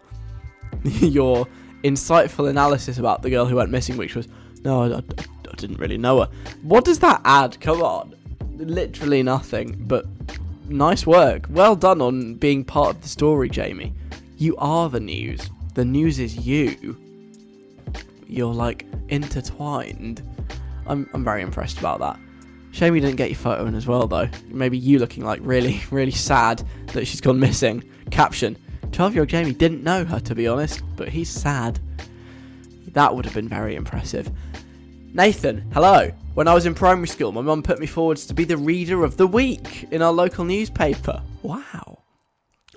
[0.83, 1.45] Your
[1.83, 4.29] insightful analysis about the girl who went missing, which was,
[4.63, 6.29] no, I, I, I, didn't really know her.
[6.61, 7.59] What does that add?
[7.59, 8.15] Come on.
[8.57, 10.05] Literally nothing, but
[10.70, 11.45] nice work.
[11.49, 13.93] Well done on being part of the story, Jamie.
[14.38, 15.49] You are the news.
[15.74, 16.97] The news is you.
[18.28, 20.22] You're like intertwined.
[20.88, 22.20] I'm, I'm very impressed about that.
[22.72, 24.28] Shame you didn't get your photo in as well, though.
[24.49, 27.84] Maybe you looking like really, really sad that she's gone missing.
[28.11, 28.57] Caption
[28.91, 31.80] 12 year old Jamie didn't know her, to be honest, but he's sad.
[32.89, 34.32] That would have been very impressive.
[35.13, 36.11] Nathan, hello.
[36.36, 39.05] When I was in primary school, my mum put me forwards to be the reader
[39.05, 41.23] of the week in our local newspaper.
[41.43, 42.03] Wow.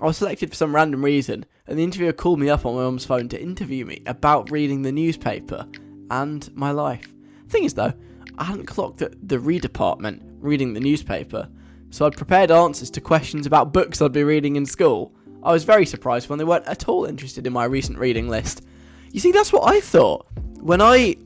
[0.00, 2.82] I was selected for some random reason, and the interviewer called me up on my
[2.82, 5.66] mum's phone to interview me about reading the newspaper
[6.08, 7.12] and my life.
[7.48, 7.92] Thing is, though,
[8.38, 11.48] I hadn't clocked that the read department reading the newspaper,
[11.90, 15.12] so I'd prepared answers to questions about books I'd be reading in school.
[15.42, 18.64] I was very surprised when they weren't at all interested in my recent reading list.
[19.10, 20.28] You see, that's what I thought.
[20.60, 21.16] When I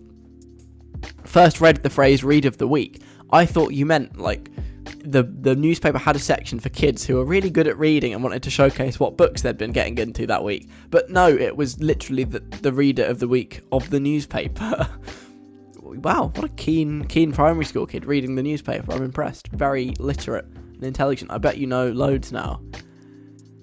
[1.33, 4.51] first read the phrase read of the week, I thought you meant like
[5.03, 8.23] the the newspaper had a section for kids who were really good at reading and
[8.23, 10.69] wanted to showcase what books they'd been getting into that week.
[10.91, 14.87] But no, it was literally the, the reader of the week of the newspaper.
[15.83, 18.93] wow, what a keen keen primary school kid reading the newspaper.
[18.93, 19.49] I'm impressed.
[19.49, 21.33] Very literate and intelligent.
[21.33, 22.61] I bet you know loads now.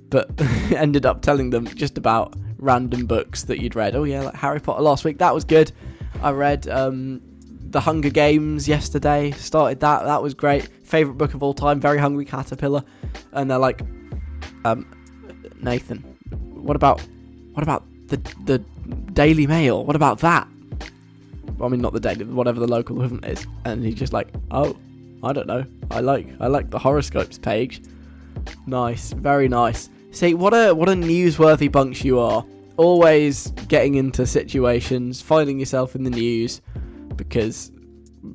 [0.10, 0.32] But
[0.72, 3.96] ended up telling them just about random books that you'd read.
[3.96, 5.20] Oh yeah, like Harry Potter last week.
[5.20, 5.72] That was good.
[6.24, 7.22] I read um,
[7.72, 9.32] The Hunger Games yesterday.
[9.32, 10.04] Started that.
[10.04, 10.70] That was great.
[10.84, 11.80] Favorite book of all time.
[11.80, 12.84] Very Hungry Caterpillar.
[13.32, 13.82] And they're like,
[14.66, 14.92] um,
[15.62, 16.00] Nathan,
[16.30, 17.02] what about
[17.54, 18.60] what about the the
[19.14, 19.86] Daily Mail?
[19.86, 20.48] What about that?
[21.62, 23.46] I mean, not the daily, whatever the local equivalent is.
[23.66, 24.78] And he's just like, oh,
[25.24, 25.66] I don't know.
[25.92, 27.82] I like I like the horoscopes page.
[28.66, 29.90] Nice, very nice.
[30.12, 32.46] See, what a what a newsworthy bunch you are.
[32.78, 36.62] Always getting into situations, finding yourself in the news,
[37.20, 37.72] because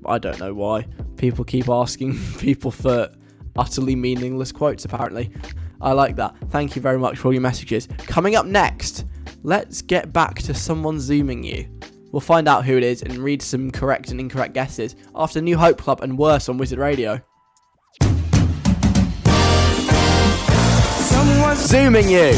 [0.06, 3.10] I don't know why people keep asking people for
[3.56, 4.84] utterly meaningless quotes.
[4.84, 5.32] Apparently,
[5.80, 6.36] I like that.
[6.50, 7.88] Thank you very much for all your messages.
[7.98, 9.06] Coming up next,
[9.42, 11.68] let's get back to someone zooming you.
[12.12, 15.56] We'll find out who it is and read some correct and incorrect guesses after New
[15.56, 17.20] Hope Club and worse on Wizard Radio.
[21.00, 22.32] Someone's Zooming you!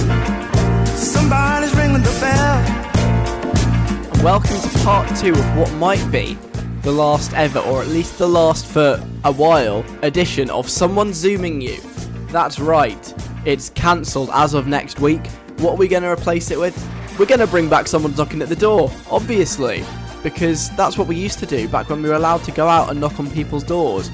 [0.97, 2.86] somebody's ringing the bell.
[4.23, 6.37] Welcome to part two of what might be
[6.83, 11.61] the last ever, or at least the last for a while, edition of Someone Zooming
[11.61, 11.79] You.
[12.29, 13.15] That's right,
[13.45, 15.25] it's cancelled as of next week.
[15.59, 16.77] What are we going to replace it with?
[17.19, 19.85] We're going to bring back someone knocking at the door, obviously,
[20.25, 22.91] because that's what we used to do back when we were allowed to go out
[22.91, 24.11] and knock on people's doors.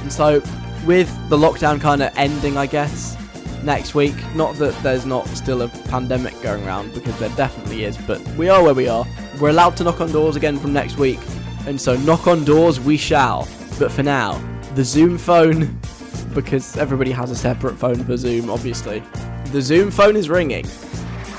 [0.00, 0.40] And so,
[0.86, 3.18] with the lockdown kind of ending, I guess,
[3.62, 7.98] next week, not that there's not still a pandemic going around, because there definitely is,
[7.98, 9.06] but we are where we are.
[9.42, 11.18] We're allowed to knock on doors again from next week,
[11.66, 13.48] and so knock on doors we shall.
[13.76, 14.40] But for now,
[14.76, 15.80] the Zoom phone,
[16.32, 19.02] because everybody has a separate phone for Zoom, obviously.
[19.46, 20.64] The Zoom phone is ringing.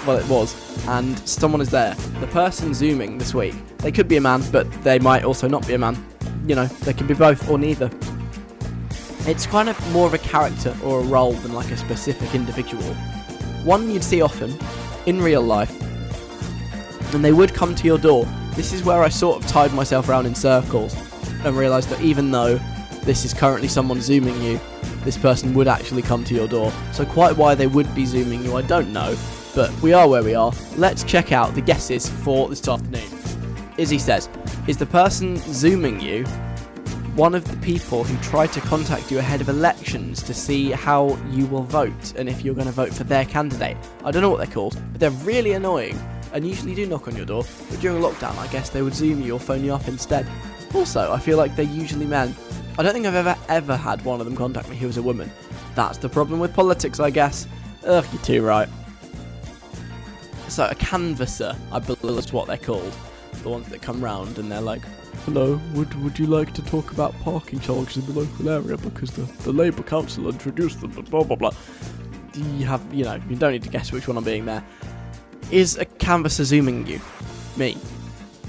[0.05, 0.53] Well, it was,
[0.89, 1.95] and someone is there.
[2.19, 5.65] The person zooming this week, they could be a man, but they might also not
[5.65, 5.95] be a man.
[6.45, 7.89] You know, they could be both or neither.
[9.29, 12.83] It's kind of more of a character or a role than like a specific individual.
[13.63, 14.59] One you'd see often
[15.05, 15.73] in real life,
[17.13, 18.25] and they would come to your door.
[18.55, 20.95] This is where I sort of tied myself around in circles
[21.43, 22.59] and realised that even though
[23.03, 24.59] this is currently someone zooming you,
[25.03, 26.71] this person would actually come to your door.
[26.93, 29.17] So, quite why they would be zooming you, I don't know,
[29.53, 30.53] but we are where we are.
[30.77, 33.09] Let's check out the guesses for this afternoon.
[33.77, 34.29] Izzy says,
[34.67, 36.25] Is the person zooming you
[37.15, 41.15] one of the people who tried to contact you ahead of elections to see how
[41.29, 43.77] you will vote and if you're going to vote for their candidate.
[44.03, 45.99] I don't know what they're called, but they're really annoying
[46.33, 49.21] and usually do knock on your door, but during lockdown, I guess they would zoom
[49.21, 50.27] you or phone you up instead.
[50.73, 52.35] Also, I feel like they're usually men.
[52.77, 55.03] I don't think I've ever, ever had one of them contact me who was a
[55.03, 55.31] woman.
[55.75, 57.47] That's the problem with politics, I guess.
[57.85, 58.67] Ugh, you're too right.
[60.47, 62.93] So, a canvasser, I believe is what they're called.
[63.43, 64.81] The ones that come round and they're like,
[65.25, 69.11] Hello, would would you like to talk about parking charges in the local area because
[69.11, 71.51] the, the Labour Council introduced them blah blah blah.
[72.33, 74.63] You have you know, you don't need to guess which one I'm being there.
[75.53, 76.99] Is a canvasser zooming you?
[77.57, 77.77] Me?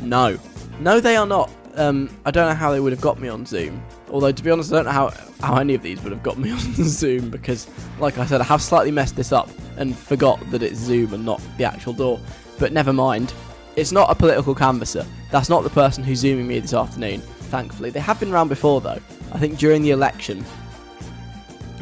[0.01, 0.39] No.
[0.81, 1.51] No they are not.
[1.75, 3.85] Um I don't know how they would have got me on Zoom.
[4.11, 6.39] Although to be honest I don't know how how any of these would have got
[6.39, 10.41] me on Zoom because like I said I have slightly messed this up and forgot
[10.51, 12.19] that it's Zoom and not the actual door.
[12.59, 13.35] But never mind.
[13.77, 15.05] It's not a political canvasser.
[15.31, 17.91] That's not the person who's zooming me this afternoon, thankfully.
[17.91, 19.01] They have been around before, though.
[19.33, 20.43] I think during the election,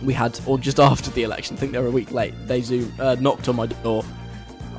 [0.02, 2.62] we had, or just after the election, I think they were a week late, they
[2.62, 4.04] zoom, uh, knocked on my door.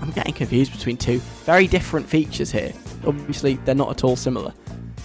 [0.03, 2.73] I'm getting confused between two very different features here.
[3.07, 4.53] Obviously, they're not at all similar.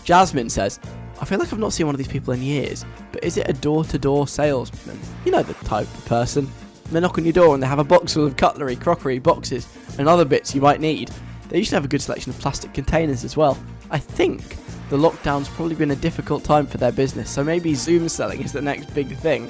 [0.02, 0.80] Jasmine says,
[1.20, 3.48] I feel like I've not seen one of these people in years, but is it
[3.48, 4.98] a door to door salesman?
[5.24, 6.50] You know the type of person.
[6.90, 9.68] They knock on your door and they have a box full of cutlery, crockery, boxes,
[9.98, 11.12] and other bits you might need.
[11.48, 13.56] They usually have a good selection of plastic containers as well.
[13.92, 14.56] I think
[14.90, 18.52] the lockdown's probably been a difficult time for their business, so maybe Zoom selling is
[18.52, 19.48] the next big thing.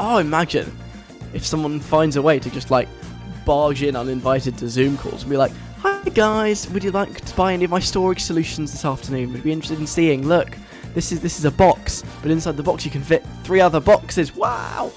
[0.00, 0.76] Oh, imagine
[1.32, 2.88] if someone finds a way to just like
[3.44, 7.34] barge in uninvited to Zoom calls and be like, Hi guys, would you like to
[7.34, 9.32] buy any of my storage solutions this afternoon?
[9.32, 10.26] Would be interested in seeing?
[10.26, 10.56] Look,
[10.94, 13.80] this is this is a box, but inside the box you can fit three other
[13.80, 14.34] boxes.
[14.34, 14.92] Wow!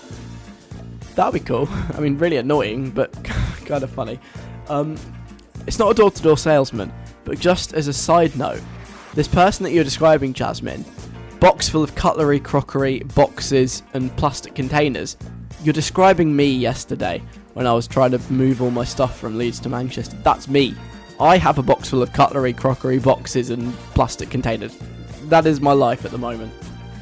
[1.16, 1.68] That'd be cool.
[1.94, 3.14] I mean, really annoying, but
[3.66, 4.20] kind of funny.
[4.68, 4.98] Um,
[5.68, 6.91] it's not a door to door salesman,
[7.24, 8.62] but just as a side note,
[9.14, 10.84] this person that you're describing, Jasmine,
[11.39, 15.18] box full of cutlery, crockery, boxes, and plastic containers.
[15.64, 17.22] You're describing me yesterday
[17.54, 20.18] when I was trying to move all my stuff from Leeds to Manchester.
[20.24, 20.76] That's me.
[21.20, 24.78] I have a box full of cutlery, crockery, boxes, and plastic containers.
[25.26, 26.51] That is my life at the moment.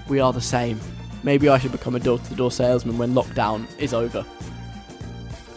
[0.08, 0.80] We are the same.
[1.24, 4.26] Maybe I should become a door to door salesman when lockdown is over.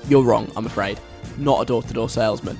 [0.08, 1.00] You're wrong, I'm afraid.
[1.38, 2.58] Not a door to door salesman.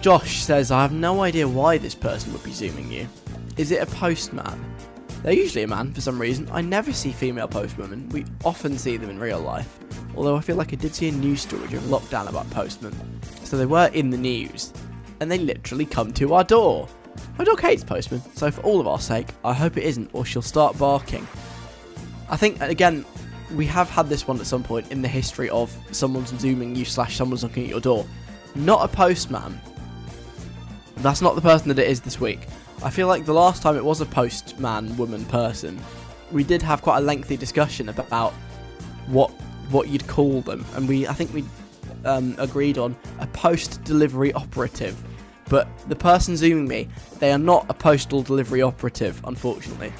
[0.00, 3.08] Josh says, I have no idea why this person would be zooming you.
[3.56, 4.64] Is it a postman?
[5.22, 6.48] They're usually a man for some reason.
[6.50, 8.12] I never see female postwomen.
[8.12, 9.78] We often see them in real life.
[10.16, 12.94] Although I feel like I did see a news story during lockdown about postmen.
[13.44, 14.72] So they were in the news.
[15.20, 16.88] And they literally come to our door.
[17.38, 20.24] My dog hates postmen, so for all of our sake, I hope it isn't, or
[20.24, 21.26] she'll start barking.
[22.28, 23.04] I think, again,
[23.54, 26.84] we have had this one at some point in the history of someone's zooming you
[26.84, 28.06] slash someone's knocking at your door.
[28.54, 29.60] Not a postman.
[30.96, 32.40] That's not the person that it is this week.
[32.84, 35.80] I feel like the last time it was a postman woman person,
[36.32, 38.32] we did have quite a lengthy discussion about
[39.06, 39.30] what
[39.70, 41.44] what you'd call them, and we I think we
[42.04, 45.00] um, agreed on a post delivery operative.
[45.48, 49.92] But the person zooming me, they are not a postal delivery operative, unfortunately.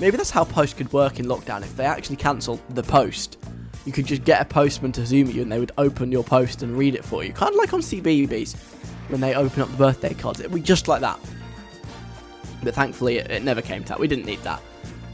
[0.00, 1.62] Maybe that's how post could work in lockdown.
[1.62, 3.38] If they actually cancelled the post,
[3.84, 6.62] you could just get a postman to zoom you, and they would open your post
[6.62, 8.56] and read it for you, kind of like on CBeebies
[9.08, 10.40] when they open up the birthday cards.
[10.40, 11.20] It'd be just like that.
[12.64, 14.00] But thankfully, it, it never came to that.
[14.00, 14.60] We didn't need that.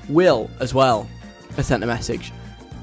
[0.09, 1.09] Will, as well,
[1.57, 2.33] has sent a message.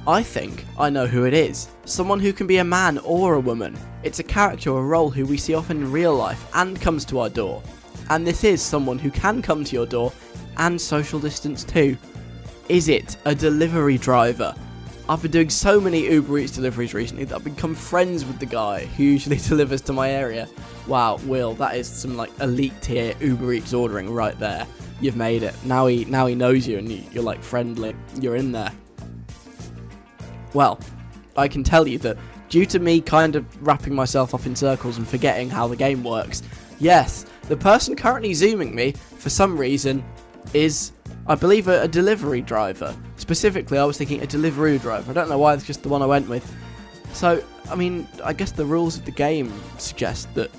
[0.08, 1.68] I think I know who it is.
[1.86, 3.78] Someone who can be a man or a woman.
[4.04, 7.04] It's a character or a role who we see often in real life and comes
[7.06, 7.62] to our door.
[8.10, 10.14] And this is someone who can come to your door
[10.58, 11.98] and social distance too.
[12.70, 14.56] Is it a delivery driver?
[15.10, 18.46] I've been doing so many Uber Eats deliveries recently that I've become friends with the
[18.46, 20.50] guy who usually delivers to my area.
[20.86, 24.68] Wow, Will, that is some like elite tier Uber Eats ordering right there.
[25.00, 25.56] You've made it.
[25.64, 27.96] Now he now he knows you and you, you're like friendly.
[28.20, 28.72] You're in there.
[30.54, 30.78] Well,
[31.38, 32.18] I can tell you that
[32.50, 36.04] due to me kind of wrapping myself up in circles and forgetting how the game
[36.04, 36.44] works,
[36.80, 40.04] yes, the person currently zooming me for some reason
[40.54, 40.92] is,
[41.28, 42.96] I believe, a, a delivery driver.
[43.18, 45.12] Specifically, I was thinking a delivery driver.
[45.12, 46.56] I don't know why it's just the one I went with.
[47.14, 50.52] So, I mean, I guess the rules of the game suggest that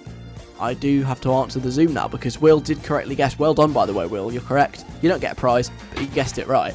[0.60, 3.38] I do have to answer the Zoom now because Will did correctly guess.
[3.38, 4.32] Well done, by the way, Will.
[4.32, 4.84] You're correct.
[5.02, 6.74] You don't get a prize, but you guessed it right.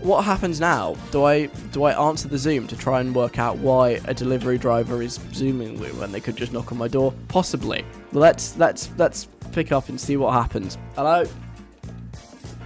[0.00, 0.96] What happens now?
[1.12, 4.58] Do I do I answer the Zoom to try and work out why a delivery
[4.58, 7.14] driver is zooming me when they could just knock on my door?
[7.28, 7.86] Possibly.
[8.12, 10.76] Let's let's let's pick up and see what happens.
[10.94, 11.24] Hello.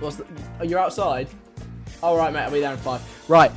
[0.01, 0.27] What's the,
[0.59, 1.29] are you outside?
[2.03, 2.41] All right, mate.
[2.41, 3.03] I'll be there in five.
[3.29, 3.51] Right.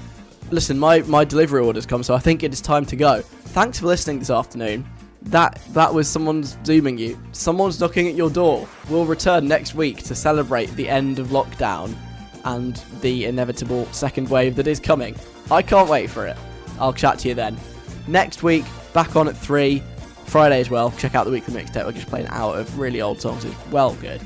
[0.50, 3.22] Listen, my my delivery order's come, so I think it is time to go.
[3.22, 4.88] Thanks for listening this afternoon.
[5.24, 7.22] That that was someone's zooming you.
[7.32, 8.68] Someone's knocking at your door.
[8.90, 11.96] We'll return next week to celebrate the end of lockdown
[12.44, 15.16] and the inevitable second wave that is coming.
[15.52, 16.38] I can't wait for it.
[16.80, 17.56] I'll chat to you then.
[18.08, 19.84] Next week, back on at 3.
[20.26, 20.92] Friday as well.
[20.92, 21.86] Check out the weekly mixtape.
[21.86, 23.44] We're just playing out of really old songs.
[23.44, 24.22] It's well good.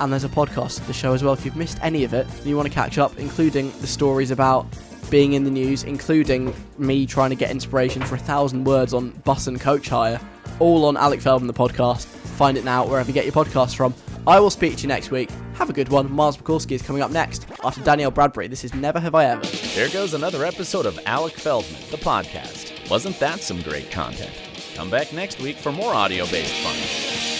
[0.00, 1.34] And there's a podcast of the show as well.
[1.34, 4.30] If you've missed any of it and you want to catch up, including the stories
[4.30, 4.66] about
[5.10, 9.10] being in the news, including me trying to get inspiration for a thousand words on
[9.24, 10.20] bus and coach hire,
[10.58, 12.06] all on Alec Feldman, the podcast.
[12.06, 13.92] Find it now wherever you get your podcasts from.
[14.26, 15.30] I will speak to you next week.
[15.54, 16.10] Have a good one.
[16.10, 18.48] Miles Mikulski is coming up next after Danielle Bradbery.
[18.48, 19.44] This is Never Have I Ever.
[19.74, 22.88] There goes another episode of Alec Feldman, the podcast.
[22.88, 24.32] Wasn't that some great content?
[24.74, 27.39] Come back next week for more audio based fun.